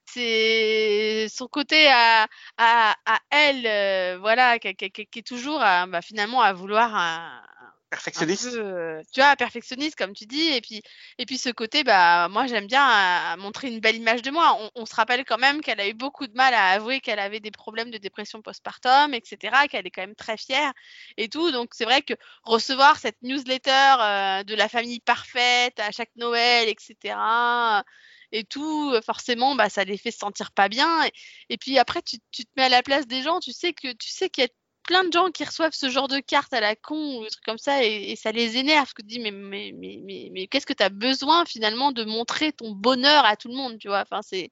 C'est 0.05 1.27
son 1.29 1.47
côté 1.47 1.87
à, 1.87 2.27
à, 2.57 2.95
à 3.05 3.19
elle, 3.29 3.65
euh, 3.65 4.17
voilà, 4.19 4.59
qui, 4.59 4.75
qui- 4.75 4.91
qui- 4.91 5.05
qui 5.05 5.19
est 5.19 5.27
toujours 5.27 5.61
à, 5.61 5.85
bah, 5.85 6.01
finalement 6.01 6.41
à 6.41 6.53
vouloir 6.53 6.93
un 6.95 7.41
Perfectionniste. 7.91 8.55
euh, 8.55 9.01
tu 9.11 9.19
vois, 9.19 9.35
perfectionniste 9.35 9.97
comme 9.97 10.13
tu 10.13 10.25
dis, 10.25 10.47
et 10.47 10.61
puis 10.61 10.81
et 11.17 11.25
puis 11.25 11.37
ce 11.37 11.49
côté, 11.49 11.83
bah 11.83 12.29
moi 12.29 12.47
j'aime 12.47 12.65
bien 12.65 12.81
à 12.81 13.35
montrer 13.35 13.67
une 13.67 13.81
belle 13.81 13.97
image 13.97 14.21
de 14.21 14.31
moi. 14.31 14.57
On, 14.75 14.85
se 14.85 14.95
rappelle 14.95 15.25
quand 15.25 15.37
même 15.37 15.59
qu'elle 15.59 15.81
a 15.81 15.89
eu 15.89 15.93
beaucoup 15.93 16.25
de 16.25 16.33
mal 16.33 16.53
à 16.53 16.69
avouer 16.69 17.01
qu'elle 17.01 17.19
avait 17.19 17.41
des 17.41 17.51
problèmes 17.51 17.91
de 17.91 17.97
dépression 17.97 18.41
postpartum, 18.41 19.13
etc., 19.13 19.67
qu'elle 19.69 19.85
est 19.85 19.91
quand 19.91 20.03
même 20.03 20.15
très 20.15 20.37
fière 20.37 20.71
et 21.17 21.27
tout. 21.27 21.51
Donc 21.51 21.71
c'est 21.73 21.83
vrai 21.83 22.01
que 22.01 22.13
recevoir 22.43 22.97
cette 22.97 23.21
newsletter 23.23 23.95
euh, 23.99 24.43
de 24.43 24.55
la 24.55 24.69
famille 24.69 25.01
parfaite 25.01 25.77
à 25.81 25.91
chaque 25.91 26.11
Noël, 26.15 26.69
etc. 26.69 27.15
Et 28.31 28.45
tout, 28.45 28.91
euh, 28.93 29.01
forcément, 29.01 29.55
bah, 29.55 29.69
ça 29.69 29.83
les 29.83 29.97
fait 29.97 30.11
se 30.11 30.19
sentir 30.19 30.51
pas 30.51 30.69
bien. 30.69 31.03
Et, 31.05 31.11
et 31.49 31.57
puis 31.57 31.77
après, 31.77 32.01
tu, 32.01 32.17
tu 32.31 32.45
te 32.45 32.49
mets 32.55 32.63
à 32.63 32.69
la 32.69 32.83
place 32.83 33.05
des 33.07 33.21
gens. 33.21 33.41
Tu 33.41 33.51
sais 33.51 33.73
que 33.73 33.91
tu 33.91 34.09
sais 34.09 34.29
qu'il 34.29 34.43
y 34.43 34.47
a 34.47 34.49
plein 34.83 35.03
de 35.03 35.11
gens 35.13 35.29
qui 35.31 35.43
reçoivent 35.43 35.73
ce 35.73 35.89
genre 35.89 36.07
de 36.07 36.19
cartes 36.19 36.53
à 36.53 36.59
la 36.59 36.75
con 36.75 37.17
ou 37.19 37.23
des 37.23 37.29
trucs 37.29 37.43
comme 37.45 37.57
ça 37.57 37.83
et, 37.83 38.11
et 38.11 38.15
ça 38.15 38.31
les 38.31 38.57
énerve. 38.57 38.93
Que 38.93 39.01
tu 39.01 39.07
dis, 39.07 39.19
mais, 39.19 39.31
mais, 39.31 39.71
mais, 39.75 39.99
mais, 40.03 40.29
mais 40.31 40.47
qu'est-ce 40.47 40.65
que 40.65 40.73
tu 40.73 40.83
as 40.83 40.89
besoin 40.89 41.45
finalement 41.45 41.91
de 41.91 42.03
montrer 42.03 42.51
ton 42.51 42.71
bonheur 42.71 43.25
à 43.25 43.35
tout 43.35 43.47
le 43.47 43.55
monde, 43.55 43.77
tu 43.79 43.87
vois? 43.87 44.01
Enfin, 44.01 44.21
c'est 44.21 44.49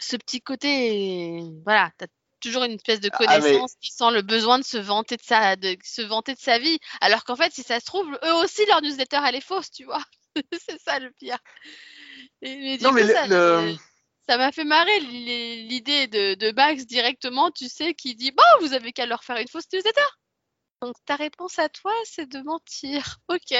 ce 0.00 0.16
petit 0.16 0.40
côté, 0.40 1.40
voilà, 1.64 1.90
tu 1.98 2.04
as 2.04 2.08
toujours 2.40 2.62
une 2.64 2.72
espèce 2.72 3.00
de 3.00 3.10
Ah, 3.12 3.16
mais- 3.20 3.26
connaissance 3.40 3.74
qui 3.80 3.90
sent 3.90 4.10
le 4.12 4.22
besoin 4.22 4.58
de 4.58 4.64
se 4.64 4.76
vanter 4.78 5.16
de 5.16 5.22
sa, 5.22 5.56
de 5.56 5.76
se 5.82 6.02
vanter 6.02 6.34
de 6.34 6.38
sa 6.40 6.58
vie. 6.58 6.78
Alors 7.00 7.24
qu'en 7.24 7.36
fait, 7.36 7.52
si 7.52 7.62
ça 7.62 7.80
se 7.80 7.84
trouve, 7.86 8.08
eux 8.24 8.34
aussi, 8.44 8.64
leur 8.66 8.80
newsletter, 8.82 9.20
elle 9.26 9.34
est 9.34 9.40
fausse, 9.40 9.70
tu 9.70 9.84
vois? 9.84 10.02
c'est 10.52 10.80
ça 10.80 10.98
le 11.00 11.10
pire. 11.12 11.38
Et, 12.42 12.56
mais 12.56 12.78
du 12.78 12.84
Non, 12.84 12.92
mais 12.92 13.02
coup, 13.02 13.08
le- 13.08 13.14
ça, 13.14 13.26
le- 13.26 13.74
ça 14.28 14.36
m'a 14.36 14.52
fait 14.52 14.64
marrer 14.64 15.00
l'i- 15.00 15.66
l'idée 15.68 16.06
de, 16.06 16.34
de 16.34 16.52
Max 16.52 16.84
directement, 16.86 17.50
tu 17.50 17.68
sais, 17.68 17.94
qui 17.94 18.14
dit 18.14 18.30
Bon, 18.32 18.42
vous 18.66 18.72
avez 18.74 18.92
qu'à 18.92 19.06
leur 19.06 19.24
faire 19.24 19.36
une 19.38 19.48
fausse 19.48 19.64
newsletter. 19.72 20.00
Donc 20.82 20.94
ta 21.06 21.16
réponse 21.16 21.58
à 21.58 21.68
toi, 21.68 21.92
c'est 22.04 22.28
de 22.28 22.40
mentir. 22.42 23.16
Ok. 23.28 23.54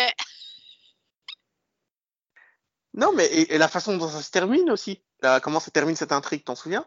Non, 2.95 3.13
mais 3.13 3.27
et, 3.27 3.55
et 3.55 3.59
la 3.59 3.69
façon 3.69 3.97
dont 3.97 4.09
ça 4.09 4.23
se 4.23 4.31
termine 4.31 4.71
aussi. 4.71 5.03
Là, 5.23 5.41
comment 5.41 5.61
ça 5.61 5.71
termine 5.71 5.97
cette 5.97 6.13
intrigue, 6.13 6.45
t'en 6.45 6.55
souviens? 6.55 6.87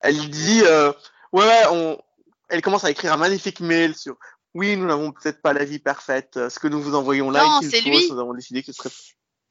Elle 0.00 0.30
dit, 0.30 0.62
euh, 0.64 0.92
ouais, 1.32 1.44
ouais, 1.44 1.62
on... 1.70 1.98
elle 2.48 2.62
commence 2.62 2.84
à 2.84 2.90
écrire 2.90 3.12
un 3.12 3.16
magnifique 3.16 3.60
mail 3.60 3.94
sur, 3.96 4.16
oui, 4.54 4.76
nous 4.76 4.86
n'avons 4.86 5.12
peut-être 5.12 5.42
pas 5.42 5.52
la 5.52 5.64
vie 5.64 5.78
parfaite. 5.78 6.36
euh, 6.36 6.48
Ce 6.50 6.58
que 6.58 6.68
nous 6.68 6.80
vous 6.80 6.94
envoyons 6.94 7.30
là 7.30 7.44
Non, 7.44 7.60
est 7.60 7.64
une 7.64 7.70
c'est 7.70 7.82
fausse. 7.82 8.02
lui. 8.02 8.10
Nous 8.12 8.18
avons 8.20 8.34
décidé 8.34 8.62
que 8.62 8.72
ce 8.72 8.74
serait. 8.74 8.90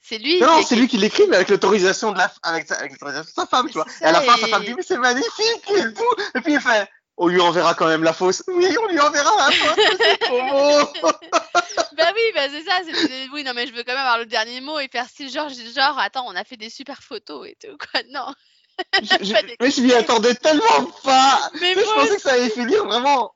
C'est 0.07 0.17
lui. 0.19 0.39
Non, 0.39 0.59
qui- 0.59 0.63
c'est 0.65 0.75
lui 0.75 0.87
qui 0.87 0.97
l'écrit, 0.97 1.25
mais 1.27 1.35
avec 1.35 1.49
l'autorisation 1.49 2.11
de 2.11 2.17
la, 2.17 2.31
avec, 2.43 2.67
sa... 2.67 2.75
avec 2.75 2.91
l'autorisation 2.93 3.29
de 3.29 3.35
sa 3.35 3.45
femme, 3.45 3.67
tu 3.67 3.73
vois. 3.73 3.85
Et 4.01 4.05
à 4.05 4.11
la 4.13 4.21
fin, 4.21 4.37
sa 4.37 4.47
femme 4.47 4.63
dit, 4.63 4.73
mais 4.73 4.83
c'est 4.83 4.97
magnifique 4.97 5.69
et 5.69 5.93
tout. 5.93 6.23
Et 6.35 6.41
puis 6.41 6.53
il 6.53 6.61
fait, 6.61 6.87
on 7.17 7.27
lui 7.27 7.41
enverra 7.41 7.73
quand 7.73 7.87
même 7.87 8.03
la 8.03 8.13
fausse. 8.13 8.43
Oui, 8.47 8.75
on 8.83 8.87
lui 8.87 8.99
enverra 8.99 9.31
la 9.37 9.51
fausse. 9.51 9.75
Beau. 11.01 11.09
Bah 11.97 12.11
oui, 12.15 12.21
bah 12.35 12.41
c'est 12.51 12.63
ça. 12.63 12.79
c'est- 12.85 13.27
Oui, 13.33 13.43
non, 13.43 13.53
mais 13.55 13.65
je 13.65 13.73
veux 13.73 13.83
quand 13.83 13.91
même 13.93 13.97
avoir 14.01 14.19
le 14.19 14.27
dernier 14.27 14.61
mot 14.61 14.77
et 14.79 14.87
faire 14.87 15.07
style 15.09 15.31
genre, 15.31 15.49
genre, 15.49 15.97
attends, 15.99 16.25
on 16.27 16.35
a 16.35 16.43
fait 16.43 16.55
des 16.57 16.69
super 16.69 17.01
photos 17.01 17.47
et 17.47 17.57
tout, 17.59 17.75
quoi. 17.91 18.01
Non. 18.11 18.31
Je- 19.01 19.25
je- 19.25 19.33
mais 19.59 19.71
je 19.71 19.81
m'y 19.81 19.93
attendais 19.93 20.35
tellement 20.35 20.83
pas. 21.03 21.49
Mais 21.59 21.73
Tu 21.73 21.79
sais, 21.79 21.85
je 21.87 21.93
pensais 21.93 22.15
que 22.17 22.21
ça 22.21 22.33
allait 22.33 22.49
finir 22.51 22.85
vraiment. 22.85 23.33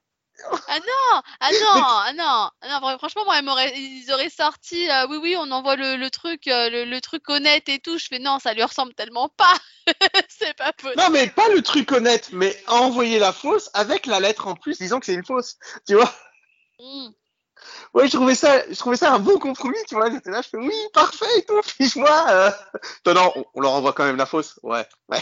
Ah 0.68 0.80
non, 0.80 1.22
ah 1.40 1.52
non, 1.52 1.84
ah 1.84 2.14
non, 2.16 2.50
ah 2.62 2.80
non, 2.82 2.98
franchement, 2.98 3.24
moi, 3.26 3.42
ils, 3.76 4.12
auraient 4.12 4.30
sorti, 4.30 4.90
euh, 4.90 5.08
oui, 5.10 5.18
oui, 5.22 5.36
on 5.38 5.52
envoie 5.52 5.76
le, 5.76 5.96
le 5.96 6.10
truc, 6.10 6.48
euh, 6.48 6.70
le, 6.70 6.86
le 6.86 7.02
truc 7.02 7.30
honnête 7.30 7.68
et 7.70 7.80
tout. 7.80 7.98
Je 7.98 8.08
fais 8.08 8.20
non, 8.20 8.40
ça 8.40 8.54
lui 8.54 8.64
ressemble 8.64 8.94
tellement 8.94 9.30
pas. 9.30 9.54
c'est 10.30 10.56
pas 10.56 10.74
possible. 10.74 11.02
Non, 11.02 11.10
mais 11.10 11.28
pas 11.28 11.50
le 11.50 11.62
truc 11.62 11.92
honnête, 11.92 12.30
mais 12.32 12.56
envoyer 12.68 13.20
la 13.20 13.34
fausse 13.34 13.70
avec 13.74 14.06
la 14.06 14.20
lettre 14.20 14.48
en 14.48 14.56
plus, 14.56 14.78
disant 14.78 15.00
que 15.00 15.06
c'est 15.06 15.14
une 15.14 15.26
fausse. 15.26 15.58
Tu 15.88 15.96
vois 15.96 16.12
Mm. 16.82 17.10
Ouais, 17.94 18.08
je 18.08 18.16
trouvais 18.16 18.36
ça, 18.36 18.68
je 18.68 18.78
trouvais 18.78 18.98
ça 18.98 19.14
un 19.14 19.20
bon 19.20 19.38
compromis, 19.38 19.78
tu 19.88 19.96
vois. 19.96 20.10
J'étais 20.10 20.32
là, 20.32 20.42
je 20.42 20.50
fais 20.50 20.58
oui, 20.58 20.74
parfait 20.94 21.38
et 21.38 21.46
tout. 21.46 21.62
Fiche-moi. 21.64 22.26
Euh... 22.30 22.52
Non, 23.06 23.14
non, 23.14 23.32
on, 23.36 23.46
on 23.54 23.62
leur 23.62 23.72
envoie 23.74 23.94
quand 23.94 24.06
même 24.06 24.16
la 24.18 24.26
fausse. 24.26 24.60
Ouais, 24.64 24.88
ouais. 25.10 25.22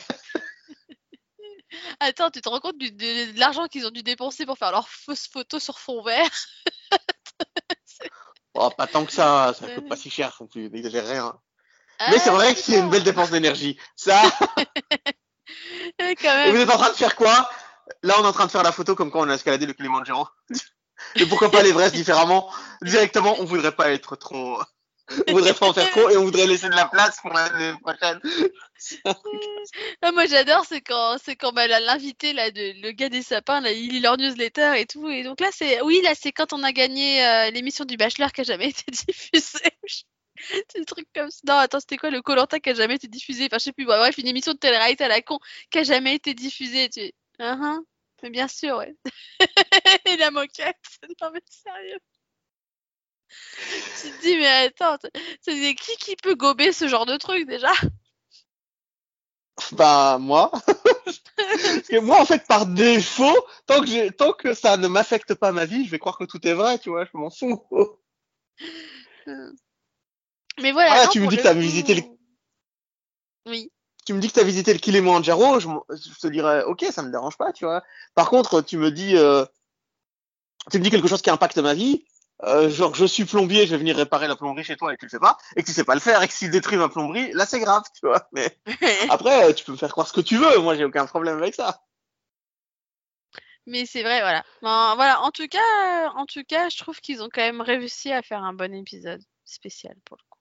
Attends, 1.99 2.31
tu 2.31 2.41
te 2.41 2.49
rends 2.49 2.59
compte 2.59 2.77
du- 2.77 2.91
de, 2.91 3.31
de 3.33 3.39
l'argent 3.39 3.67
qu'ils 3.67 3.85
ont 3.85 3.91
dû 3.91 4.03
dépenser 4.03 4.45
pour 4.45 4.57
faire 4.57 4.71
leur 4.71 4.89
fausse 4.89 5.27
photo 5.27 5.59
sur 5.59 5.79
fond 5.79 6.01
vert? 6.03 6.29
Oh, 8.55 8.69
pas 8.71 8.87
tant 8.87 9.05
que 9.05 9.11
ça, 9.11 9.53
ça 9.57 9.69
coûte 9.69 9.87
pas 9.87 9.95
si 9.95 10.09
cher 10.09 10.35
non 10.41 10.47
plus, 10.47 10.69
n'exagère 10.69 11.07
rien. 11.07 11.39
Ah, 11.99 12.07
Mais 12.11 12.19
c'est 12.19 12.31
vrai 12.31 12.53
que 12.53 12.59
c'est 12.59 12.79
une 12.79 12.89
belle 12.89 13.03
dépense 13.03 13.29
d'énergie. 13.29 13.79
Ça, 13.95 14.21
quand 15.99 16.43
et 16.45 16.51
vous 16.51 16.57
êtes 16.57 16.69
en 16.69 16.77
train 16.77 16.89
de 16.89 16.95
faire 16.95 17.15
quoi? 17.15 17.49
Là, 18.03 18.15
on 18.19 18.23
est 18.23 18.27
en 18.27 18.33
train 18.33 18.47
de 18.47 18.51
faire 18.51 18.63
la 18.63 18.71
photo 18.71 18.95
comme 18.95 19.11
quand 19.11 19.21
on 19.21 19.29
a 19.29 19.35
escaladé 19.35 19.65
le 19.65 19.73
Kilimanjaro. 19.73 20.27
Et 21.15 21.25
pourquoi 21.25 21.49
pas 21.49 21.63
l'Everest 21.63 21.95
différemment? 21.95 22.51
Directement, 22.81 23.35
on 23.39 23.45
voudrait 23.45 23.75
pas 23.75 23.91
être 23.91 24.15
trop. 24.15 24.59
On 25.27 25.33
voudrait 25.33 25.53
pas 25.53 25.67
en 25.67 25.73
faire 25.73 25.89
trop 25.91 26.09
et 26.09 26.17
on 26.17 26.23
voudrait 26.23 26.47
laisser 26.47 26.69
de 26.69 26.75
la 26.75 26.85
place 26.85 27.19
pour 27.21 27.33
l'année 27.33 27.73
prochaine. 27.81 28.19
Moi, 30.13 30.25
j'adore, 30.27 30.65
c'est 30.65 30.81
quand, 30.81 31.17
c'est 31.23 31.35
quand 31.35 31.51
bah, 31.51 31.67
l'invité, 31.67 32.33
le 32.33 32.91
gars 32.91 33.09
des 33.09 33.21
sapins, 33.21 33.61
là, 33.61 33.71
il 33.71 33.89
lit 33.89 33.99
leur 33.99 34.17
newsletter 34.17 34.73
et 34.77 34.85
tout. 34.85 35.09
Et 35.09 35.23
donc 35.23 35.39
là, 35.39 35.49
c'est, 35.51 35.81
oui, 35.81 36.01
là, 36.03 36.13
c'est 36.15 36.31
quand 36.31 36.53
on 36.53 36.63
a 36.63 36.71
gagné 36.71 37.25
euh, 37.25 37.51
l'émission 37.51 37.85
du 37.85 37.97
Bachelor 37.97 38.31
qui 38.31 38.41
a 38.41 38.43
jamais 38.43 38.69
été 38.69 38.91
diffusée. 38.91 39.71
c'est 40.69 40.79
des 40.79 40.85
trucs 40.85 41.09
comme 41.13 41.29
ça. 41.29 41.39
Non, 41.47 41.55
attends, 41.55 41.79
c'était 41.79 41.97
quoi 41.97 42.09
le 42.09 42.21
Colanta 42.21 42.59
qui 42.59 42.69
a 42.69 42.73
jamais 42.73 42.95
été 42.95 43.07
diffusé? 43.07 43.45
Enfin, 43.45 43.57
je 43.57 43.65
sais 43.65 43.73
plus. 43.73 43.85
Bon, 43.85 43.97
bref, 43.97 44.17
une 44.17 44.27
émission 44.27 44.53
de 44.53 44.57
télé-réalité 44.57 45.03
à 45.03 45.07
la 45.07 45.21
con 45.21 45.39
qui 45.71 45.79
a 45.79 45.83
jamais 45.83 46.15
été 46.15 46.33
diffusée. 46.33 46.89
Tu... 46.89 47.11
Ah. 47.39 47.77
Mais 48.23 48.29
bien 48.29 48.47
sûr, 48.47 48.77
ouais. 48.77 48.95
et 50.05 50.17
la 50.17 50.31
moquette. 50.31 50.75
Non, 51.21 51.31
mais 51.33 51.41
sérieux. 51.49 51.99
Tu 54.01 54.09
te 54.11 54.21
dis, 54.21 54.37
mais 54.37 54.47
attends, 54.65 54.97
c'est 55.41 55.75
qui 55.75 55.95
qui 55.97 56.15
peut 56.15 56.35
gober 56.35 56.71
ce 56.71 56.87
genre 56.87 57.05
de 57.05 57.17
truc 57.17 57.47
déjà? 57.47 57.71
Bah 59.73 60.17
moi, 60.19 60.51
parce 60.65 61.87
que 61.89 61.99
moi 61.99 62.21
en 62.21 62.25
fait 62.25 62.47
par 62.47 62.65
défaut, 62.65 63.45
tant 63.67 63.81
que 63.81 64.09
tant 64.09 64.31
que 64.31 64.53
ça 64.53 64.77
ne 64.77 64.87
m'affecte 64.87 65.33
pas 65.33 65.51
ma 65.51 65.65
vie, 65.65 65.83
je 65.85 65.91
vais 65.91 65.99
croire 65.99 66.17
que 66.17 66.23
tout 66.23 66.45
est 66.47 66.53
vrai, 66.53 66.79
tu 66.79 66.89
vois, 66.89 67.03
je 67.05 67.11
m'en 67.13 67.29
fous. 67.29 67.61
Mais 70.61 70.71
voilà. 70.71 70.93
Ah, 70.93 71.03
non, 71.05 71.09
tu 71.11 71.19
me 71.19 71.27
dis 71.27 71.35
le 71.35 71.41
que 71.41 71.47
t'as 71.47 71.53
coup- 71.53 71.59
visité 71.59 71.95
le- 71.95 72.03
Oui. 73.47 73.71
Tu 74.05 74.13
me 74.13 74.19
dis 74.19 74.29
que 74.29 74.33
t'as 74.33 74.43
visité 74.43 74.73
le 74.73 74.79
Kilimanjaro, 74.79 75.59
je 75.59 75.67
te 76.21 76.27
dirais 76.27 76.63
ok, 76.63 76.85
ça 76.89 77.03
me 77.03 77.11
dérange 77.11 77.37
pas, 77.37 77.51
tu 77.53 77.65
vois. 77.65 77.83
Par 78.15 78.29
contre, 78.29 78.61
tu 78.61 78.77
me 78.77 78.91
dis, 78.91 79.15
euh, 79.17 79.45
tu 80.71 80.79
me 80.79 80.83
dis 80.83 80.89
quelque 80.89 81.07
chose 81.07 81.21
qui 81.21 81.29
impacte 81.29 81.57
ma 81.57 81.73
vie, 81.73 82.05
euh, 82.43 82.69
genre 82.69 82.95
je 82.95 83.05
suis 83.05 83.25
plombier, 83.25 83.65
je 83.65 83.71
vais 83.71 83.77
venir 83.77 83.95
réparer 83.95 84.27
la 84.27 84.35
plomberie 84.35 84.63
chez 84.63 84.77
toi 84.77 84.93
et 84.93 84.97
tu 84.97 85.05
le 85.05 85.09
fais 85.09 85.19
pas, 85.19 85.37
et 85.55 85.61
que 85.61 85.67
tu 85.67 85.73
sais 85.73 85.83
pas 85.83 85.93
le 85.93 85.99
faire, 85.99 86.21
et 86.23 86.27
que 86.27 86.33
s'il 86.33 86.51
détruit 86.51 86.77
ma 86.77 86.89
plomberie, 86.89 87.31
là 87.33 87.45
c'est 87.45 87.59
grave, 87.59 87.83
tu 87.93 88.07
vois. 88.07 88.27
Mais 88.31 88.57
après, 89.09 89.53
tu 89.53 89.65
peux 89.65 89.73
me 89.73 89.77
faire 89.77 89.91
croire 89.91 90.07
ce 90.07 90.13
que 90.13 90.21
tu 90.21 90.37
veux, 90.37 90.59
moi 90.59 90.75
j'ai 90.75 90.85
aucun 90.85 91.05
problème 91.05 91.37
avec 91.37 91.55
ça. 91.55 91.81
Mais 93.65 93.85
c'est 93.85 94.01
vrai, 94.01 94.21
voilà. 94.21 94.43
Ben, 94.63 94.95
voilà. 94.95 95.21
En 95.21 95.29
tout 95.29 95.47
cas, 95.47 96.09
en 96.15 96.25
tout 96.25 96.43
cas, 96.43 96.69
je 96.69 96.77
trouve 96.79 96.99
qu'ils 97.01 97.21
ont 97.21 97.29
quand 97.31 97.41
même 97.41 97.61
réussi 97.61 98.11
à 98.11 98.23
faire 98.23 98.43
un 98.43 98.53
bon 98.53 98.73
épisode 98.73 99.21
spécial 99.45 99.95
pour 100.05 100.17
le 100.17 100.23
coup. 100.27 100.39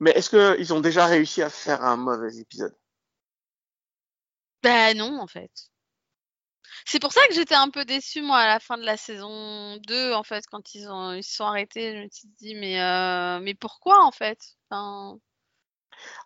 Mais 0.00 0.10
est-ce 0.10 0.28
qu'ils 0.28 0.74
ont 0.74 0.80
déjà 0.80 1.06
réussi 1.06 1.40
à 1.40 1.48
faire 1.48 1.82
un 1.82 1.96
mauvais 1.96 2.36
épisode? 2.36 2.76
Bah 4.62 4.92
non, 4.92 5.18
en 5.18 5.26
fait. 5.26 5.70
C'est 6.84 7.00
pour 7.00 7.12
ça 7.12 7.26
que 7.28 7.34
j'étais 7.34 7.54
un 7.54 7.70
peu 7.70 7.84
déçue, 7.84 8.22
moi, 8.22 8.38
à 8.38 8.46
la 8.46 8.60
fin 8.60 8.76
de 8.76 8.84
la 8.84 8.96
saison 8.96 9.76
2, 9.86 10.12
en 10.12 10.22
fait, 10.22 10.44
quand 10.50 10.74
ils 10.74 10.88
ont 10.88 11.12
ils 11.14 11.24
se 11.24 11.36
sont 11.36 11.44
arrêtés. 11.44 11.96
Je 11.96 12.02
me 12.02 12.08
suis 12.10 12.28
dit, 12.38 12.54
mais, 12.54 12.80
euh, 12.80 13.40
mais 13.40 13.54
pourquoi, 13.54 14.04
en 14.04 14.12
fait? 14.12 14.38
Enfin, 14.68 15.18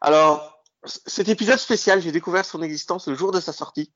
Alors, 0.01 0.63
cet 0.85 1.29
épisode 1.29 1.59
spécial, 1.59 2.01
j'ai 2.01 2.13
découvert 2.13 2.45
son 2.45 2.63
existence 2.63 3.07
le 3.09 3.15
jour 3.15 3.33
de 3.33 3.41
sa 3.41 3.53
sortie. 3.53 3.93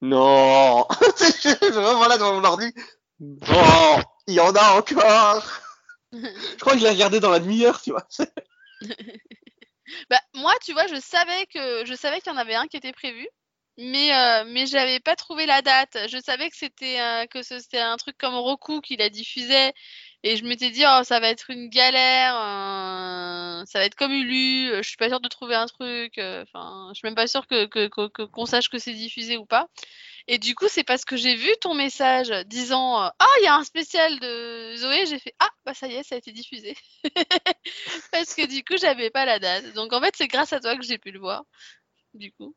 Non 0.00 0.86
Je 1.18 1.24
suis 1.24 1.54
vraiment 1.70 2.06
là 2.06 2.16
devant 2.16 2.34
mon 2.34 2.44
ordi. 2.44 2.72
Non 3.20 4.02
Il 4.28 4.34
y 4.34 4.40
en 4.40 4.54
a 4.54 4.78
encore 4.78 5.44
Je 6.12 6.56
crois 6.60 6.74
que 6.74 6.78
je 6.78 6.84
l'ai 6.84 6.90
regardé 6.90 7.18
dans 7.20 7.30
la 7.30 7.40
demi-heure, 7.40 7.80
tu 7.82 7.90
vois. 7.90 8.06
Bah, 10.10 10.20
moi, 10.34 10.52
tu 10.62 10.74
vois, 10.74 10.86
je 10.86 11.00
savais 11.00 11.46
que 11.46 11.86
je 11.86 11.94
savais 11.94 12.20
qu'il 12.20 12.30
y 12.30 12.34
en 12.34 12.38
avait 12.38 12.54
un 12.54 12.66
qui 12.66 12.76
était 12.76 12.92
prévu, 12.92 13.26
mais 13.78 14.12
euh, 14.14 14.44
mais 14.48 14.66
j'avais 14.66 15.00
pas 15.00 15.16
trouvé 15.16 15.46
la 15.46 15.62
date. 15.62 15.96
Je 16.10 16.18
savais 16.20 16.50
que 16.50 16.56
c'était 16.56 17.00
euh, 17.00 17.26
que 17.26 17.42
c'était 17.42 17.78
un 17.80 17.96
truc 17.96 18.18
comme 18.18 18.34
Roku 18.34 18.80
qui 18.82 18.96
la 18.96 19.08
diffusait, 19.10 19.72
et 20.24 20.36
je 20.36 20.44
m'étais 20.44 20.70
dit 20.70 20.84
oh 20.86 21.02
ça 21.04 21.20
va 21.20 21.28
être 21.30 21.50
une 21.50 21.68
galère, 21.70 22.34
euh, 22.36 23.64
ça 23.66 23.78
va 23.78 23.84
être 23.86 23.94
comme 23.94 24.12
euh, 24.12 24.82
Je 24.82 24.88
suis 24.88 24.96
pas 24.96 25.08
sûre 25.08 25.20
de 25.20 25.28
trouver 25.28 25.54
un 25.54 25.66
truc. 25.66 26.18
euh, 26.18 26.42
Enfin, 26.44 26.90
je 26.92 26.98
suis 26.98 27.06
même 27.06 27.14
pas 27.14 27.28
sûre 27.28 27.46
que 27.46 27.66
que 27.66 27.86
qu'on 28.26 28.46
sache 28.46 28.68
que 28.68 28.78
c'est 28.78 28.94
diffusé 28.94 29.36
ou 29.36 29.46
pas. 29.46 29.68
Et 30.28 30.38
du 30.38 30.54
coup, 30.54 30.68
c'est 30.68 30.84
parce 30.84 31.04
que 31.04 31.16
j'ai 31.16 31.36
vu 31.36 31.50
ton 31.62 31.74
message 31.74 32.30
disant 32.46 33.02
euh, 33.04 33.08
ah 33.18 33.26
il 33.40 33.44
y 33.44 33.46
a 33.48 33.54
un 33.56 33.64
spécial 33.64 34.18
de 34.20 34.76
Zoé. 34.76 35.06
J'ai 35.06 35.18
fait 35.20 35.34
ah 35.40 35.50
bah 35.64 35.74
ça 35.74 35.88
y 35.88 35.94
est, 35.94 36.02
ça 36.04 36.16
a 36.16 36.18
été 36.18 36.32
diffusé. 36.32 36.76
Parce 38.12 38.34
que 38.34 38.46
du 38.46 38.64
coup, 38.64 38.76
j'avais 38.78 39.10
pas 39.10 39.24
la 39.24 39.38
date. 39.38 39.72
Donc 39.74 39.92
en 39.92 40.00
fait, 40.00 40.14
c'est 40.16 40.28
grâce 40.28 40.52
à 40.52 40.60
toi 40.60 40.76
que 40.76 40.84
j'ai 40.84 40.98
pu 40.98 41.10
le 41.12 41.20
voir. 41.20 41.44
Du 42.14 42.32
coup. 42.32 42.54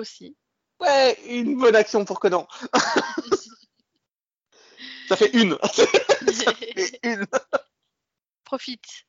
Aussi. 0.00 0.34
Ouais, 0.80 1.18
une 1.26 1.58
bonne 1.58 1.76
action 1.76 2.06
pour 2.06 2.20
que 2.20 2.28
non. 2.28 2.46
Ça 5.08 5.16
fait 5.16 5.30
une. 5.34 5.58
Ça 6.32 6.54
fait 6.54 6.98
une. 7.02 7.26
Profite. 8.44 9.04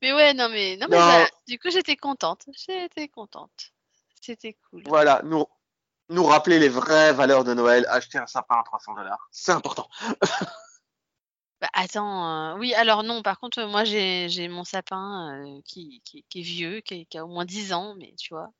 Mais 0.00 0.14
ouais, 0.14 0.32
non 0.32 0.48
mais 0.48 0.76
non 0.76 0.86
mais 0.88 0.96
Non. 0.96 1.02
voilà. 1.04 1.28
Du 1.46 1.58
coup, 1.58 1.68
j'étais 1.70 1.96
contente. 1.96 2.46
J'étais 2.66 3.08
contente. 3.08 3.72
C'était 4.22 4.56
cool. 4.70 4.84
Voilà, 4.86 5.20
nous, 5.24 5.44
nous 6.08 6.24
rappeler 6.24 6.58
les 6.58 6.70
vraies 6.70 7.12
valeurs 7.12 7.44
de 7.44 7.52
Noël. 7.52 7.84
Acheter 7.90 8.16
un 8.18 8.26
sapin 8.26 8.54
à 8.58 8.62
300 8.62 8.94
dollars. 8.94 9.28
C'est 9.30 9.52
important. 9.52 9.88
Bah, 11.58 11.70
attends, 11.72 12.52
euh, 12.52 12.58
oui, 12.58 12.74
alors 12.74 13.02
non, 13.02 13.22
par 13.22 13.40
contre, 13.40 13.64
moi 13.64 13.82
j'ai 13.84 14.28
j'ai 14.28 14.46
mon 14.46 14.62
sapin 14.62 15.42
euh, 15.42 15.60
qui, 15.64 16.02
qui, 16.04 16.22
qui 16.28 16.40
est 16.40 16.42
vieux, 16.42 16.80
qui, 16.82 17.06
qui 17.06 17.16
a 17.16 17.24
au 17.24 17.28
moins 17.28 17.46
10 17.46 17.72
ans, 17.72 17.94
mais 17.98 18.14
tu 18.18 18.34
vois, 18.34 18.50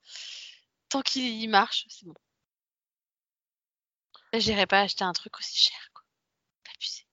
tant 0.88 1.02
qu'il 1.02 1.48
marche, 1.50 1.86
c'est 1.88 2.06
bon. 2.06 2.14
J'irai 4.34 4.66
pas 4.66 4.80
acheter 4.80 5.04
un 5.04 5.12
truc 5.12 5.38
aussi 5.38 5.56
cher, 5.56 5.90
quoi. 5.94 6.02
Abusé. 6.74 7.06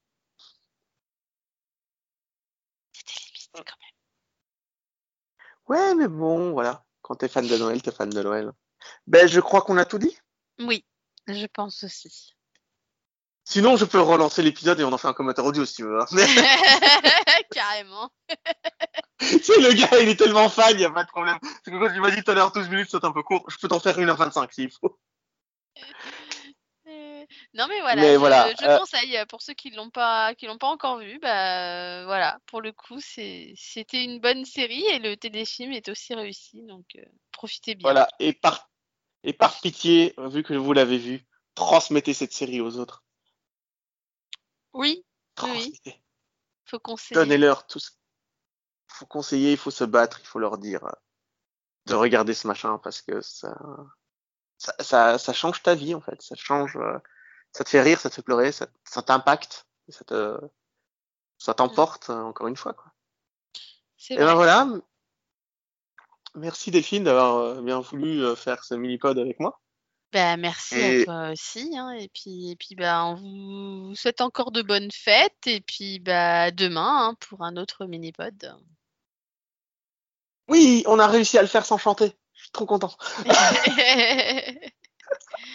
C'était 2.91 3.13
limite 3.25 3.49
quand 3.53 3.77
même. 3.79 3.93
Ouais, 5.67 5.95
mais 5.95 6.07
bon, 6.07 6.51
voilà. 6.51 6.83
Quand 7.01 7.15
t'es 7.15 7.27
fan 7.29 7.47
de 7.47 7.57
Noël, 7.57 7.81
t'es 7.81 7.91
fan 7.91 8.09
de 8.09 8.21
Noël. 8.21 8.51
Ben, 9.07 9.27
je 9.27 9.39
crois 9.39 9.61
qu'on 9.61 9.77
a 9.77 9.85
tout 9.85 9.99
dit. 9.99 10.17
Oui, 10.59 10.85
je 11.27 11.45
pense 11.47 11.83
aussi. 11.83 12.33
Sinon, 13.45 13.75
je 13.77 13.85
peux 13.85 13.99
relancer 14.01 14.41
l'épisode 14.41 14.79
et 14.79 14.83
on 14.83 14.91
en 14.93 14.97
fait 14.97 15.07
un 15.07 15.13
commentaire 15.13 15.45
audio 15.45 15.65
si 15.65 15.75
tu 15.75 15.83
veux. 15.83 15.99
hein. 15.99 16.05
Carrément. 17.51 18.09
sais, 19.19 19.59
le 19.59 19.73
gars, 19.73 19.99
il 20.01 20.09
est 20.09 20.15
tellement 20.15 20.49
fan, 20.49 20.71
il 20.71 20.77
n'y 20.77 20.85
a 20.85 20.91
pas 20.91 21.03
de 21.03 21.09
problème. 21.09 21.37
Parce 21.41 21.61
que 21.65 21.71
quand 21.71 21.93
tu 21.93 21.99
m'as 21.99 22.11
dit 22.11 22.23
tout 22.23 22.31
à 22.31 22.35
l'heure 22.35 22.51
12 22.51 22.69
minutes, 22.69 22.89
c'est 22.89 23.03
un 23.03 23.11
peu 23.11 23.23
court. 23.23 23.45
Je 23.49 23.57
peux 23.57 23.67
t'en 23.67 23.79
faire 23.79 23.97
1h25 23.97 24.51
s'il 24.53 24.71
faut. 24.71 24.99
Euh, 26.87 27.25
Non 27.53 27.67
mais 27.67 27.79
voilà, 27.81 28.01
Mais 28.01 28.13
je, 28.13 28.17
voilà, 28.17 28.53
je 28.59 28.65
euh, 28.65 28.77
conseille 28.77 29.17
pour 29.29 29.41
ceux 29.41 29.53
qui 29.53 29.71
l'ont 29.71 29.89
pas 29.89 30.35
qui 30.35 30.45
l'ont 30.45 30.57
pas 30.57 30.67
encore 30.67 30.99
vu, 30.99 31.19
bah 31.19 32.05
voilà, 32.05 32.39
pour 32.47 32.61
le 32.61 32.71
coup 32.71 32.99
c'est 32.99 33.53
c'était 33.55 34.03
une 34.03 34.19
bonne 34.19 34.45
série 34.45 34.85
et 34.87 34.99
le 34.99 35.15
téléfilm 35.15 35.71
est 35.71 35.89
aussi 35.89 36.13
réussi 36.13 36.63
donc 36.63 36.85
euh, 36.97 37.03
profitez 37.31 37.75
bien. 37.75 37.83
Voilà. 37.83 38.07
Et 38.19 38.33
par, 38.33 38.69
et 39.23 39.33
par 39.33 39.59
pitié, 39.61 40.13
vu 40.17 40.43
que 40.43 40.53
vous 40.53 40.73
l'avez 40.73 40.97
vu, 40.97 41.25
transmettez 41.55 42.13
cette 42.13 42.33
série 42.33 42.61
aux 42.61 42.77
autres. 42.77 43.03
Oui, 44.73 45.03
Oui, 45.41 45.49
oui. 45.51 45.59
Transmettez. 45.59 46.01
faut 46.65 46.79
conseiller. 46.79 47.15
Donnez-leur 47.15 47.67
tout. 47.67 47.79
Il 47.79 48.02
faut 48.93 49.05
conseiller, 49.05 49.51
il 49.51 49.57
faut 49.57 49.71
se 49.71 49.83
battre, 49.83 50.19
il 50.21 50.25
faut 50.25 50.39
leur 50.39 50.57
dire 50.57 50.83
euh, 50.85 50.91
de 51.87 51.95
regarder 51.95 52.33
ce 52.33 52.47
machin 52.47 52.77
parce 52.77 53.01
que 53.01 53.21
ça, 53.21 53.55
ça, 54.57 54.73
ça, 54.79 55.17
ça 55.17 55.33
change 55.33 55.63
ta 55.63 55.75
vie 55.75 55.95
en 55.95 56.01
fait. 56.01 56.21
Ça 56.21 56.35
change, 56.35 56.77
euh, 56.77 56.97
ça 57.51 57.63
te 57.63 57.69
fait 57.69 57.81
rire, 57.81 57.99
ça 57.99 58.09
te 58.09 58.15
fait 58.15 58.21
pleurer, 58.21 58.51
ça, 58.51 58.67
ça 58.83 59.01
t'impacte, 59.01 59.65
ça 59.89 60.03
te, 60.05 60.39
ça 61.37 61.53
t'emporte 61.53 62.09
euh, 62.09 62.21
encore 62.21 62.47
une 62.47 62.55
fois. 62.57 62.73
Quoi. 62.73 62.91
Et 64.09 64.15
vrai. 64.15 64.25
ben 64.25 64.35
voilà. 64.35 64.67
Merci 66.35 66.71
Delphine 66.71 67.03
d'avoir 67.03 67.61
bien 67.61 67.79
voulu 67.79 68.35
faire 68.35 68.63
ce 68.63 68.73
mini-pod 68.73 69.19
avec 69.19 69.39
moi. 69.39 69.59
Bah, 70.13 70.37
merci 70.37 70.75
Et- 70.75 71.01
à 71.01 71.05
toi 71.05 71.31
aussi 71.31 71.75
hein, 71.75 71.89
et 71.89 72.07
puis 72.07 72.51
et 72.51 72.55
puis 72.55 72.75
bah 72.75 73.03
on 73.03 73.15
vous 73.15 73.95
souhaite 73.95 74.21
encore 74.21 74.51
de 74.51 74.61
bonnes 74.61 74.91
fêtes 74.91 75.47
et 75.47 75.59
puis 75.59 75.97
bah 75.97 76.43
à 76.43 76.51
demain 76.51 77.07
hein, 77.07 77.15
pour 77.19 77.41
un 77.41 77.57
autre 77.57 77.87
mini-pod. 77.87 78.55
Oui, 80.47 80.83
on 80.87 80.99
a 80.99 81.07
réussi 81.07 81.37
à 81.37 81.41
le 81.41 81.47
faire 81.47 81.65
sans 81.65 81.77
chanter. 81.77 82.13
Je 82.33 82.41
suis 82.43 82.51
trop 82.51 82.65
content. 82.65 82.95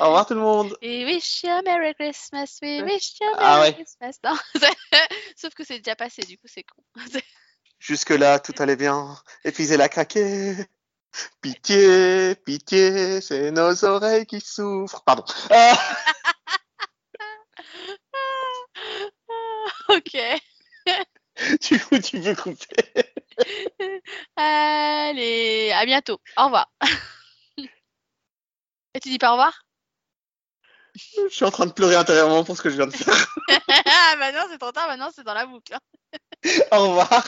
Au 0.01 0.05
revoir 0.07 0.27
tout 0.27 0.35
le 0.35 0.40
monde. 0.40 0.77
We 0.83 1.05
wish 1.05 1.42
you 1.42 1.51
a 1.51 1.62
Merry 1.62 1.94
Christmas, 1.94 2.59
we 2.62 2.83
wish 2.83 3.14
you 3.20 3.27
a 3.35 3.37
Ah 3.38 3.57
Merry 3.57 3.70
ouais. 3.70 3.74
Christmas. 3.74 4.18
Non, 4.24 4.37
sauf 5.37 5.55
que 5.55 5.64
c'est 5.64 5.79
déjà 5.79 5.96
passé, 5.96 6.22
du 6.22 6.38
coup 6.38 6.46
c'est 6.46 6.62
con. 6.62 6.83
Jusque-là, 7.81 8.38
tout 8.38 8.55
allait 8.59 8.77
bien. 8.77 9.16
Et 9.44 9.53
puis 9.53 9.70
elle 9.72 9.81
a 9.81 9.88
craqué. 9.88 10.55
Pitié, 11.40 12.35
pitié, 12.37 13.20
c'est 13.20 13.51
nos 13.51 13.85
oreilles 13.85 14.27
qui 14.27 14.40
souffrent. 14.40 15.03
Pardon. 15.05 15.24
Euh, 15.51 15.72
ok. 19.88 20.16
du 21.61 21.81
coup, 21.81 21.98
tu 21.98 22.20
peux 22.20 22.35
couper? 22.35 23.08
Allez, 24.37 25.72
à 25.72 25.85
bientôt. 25.87 26.20
Au 26.37 26.44
revoir. 26.44 26.70
Et 28.94 29.01
tu 29.01 29.09
dis 29.11 29.18
pas 29.18 29.31
au 29.31 29.33
revoir? 29.33 29.62
Je 30.94 31.29
suis 31.35 31.44
en 31.44 31.51
train 31.51 31.66
de 31.66 31.72
pleurer 31.72 31.94
intérieurement 31.96 32.42
pour 32.44 32.57
ce 32.57 32.62
que 32.62 32.70
je 32.70 32.77
viens 32.77 32.87
de 32.87 32.92
faire. 32.96 33.35
Ah 33.90 34.14
bah 34.18 34.33
non, 34.33 34.40
c'est 34.51 34.59
trop 34.59 34.72
tard, 34.72 34.88
maintenant 34.88 35.11
c'est 35.14 35.24
dans 35.24 35.35
la 35.35 35.46
boucle. 35.46 35.74
hein. 35.74 35.81
Au 36.72 36.88
revoir. 36.88 37.22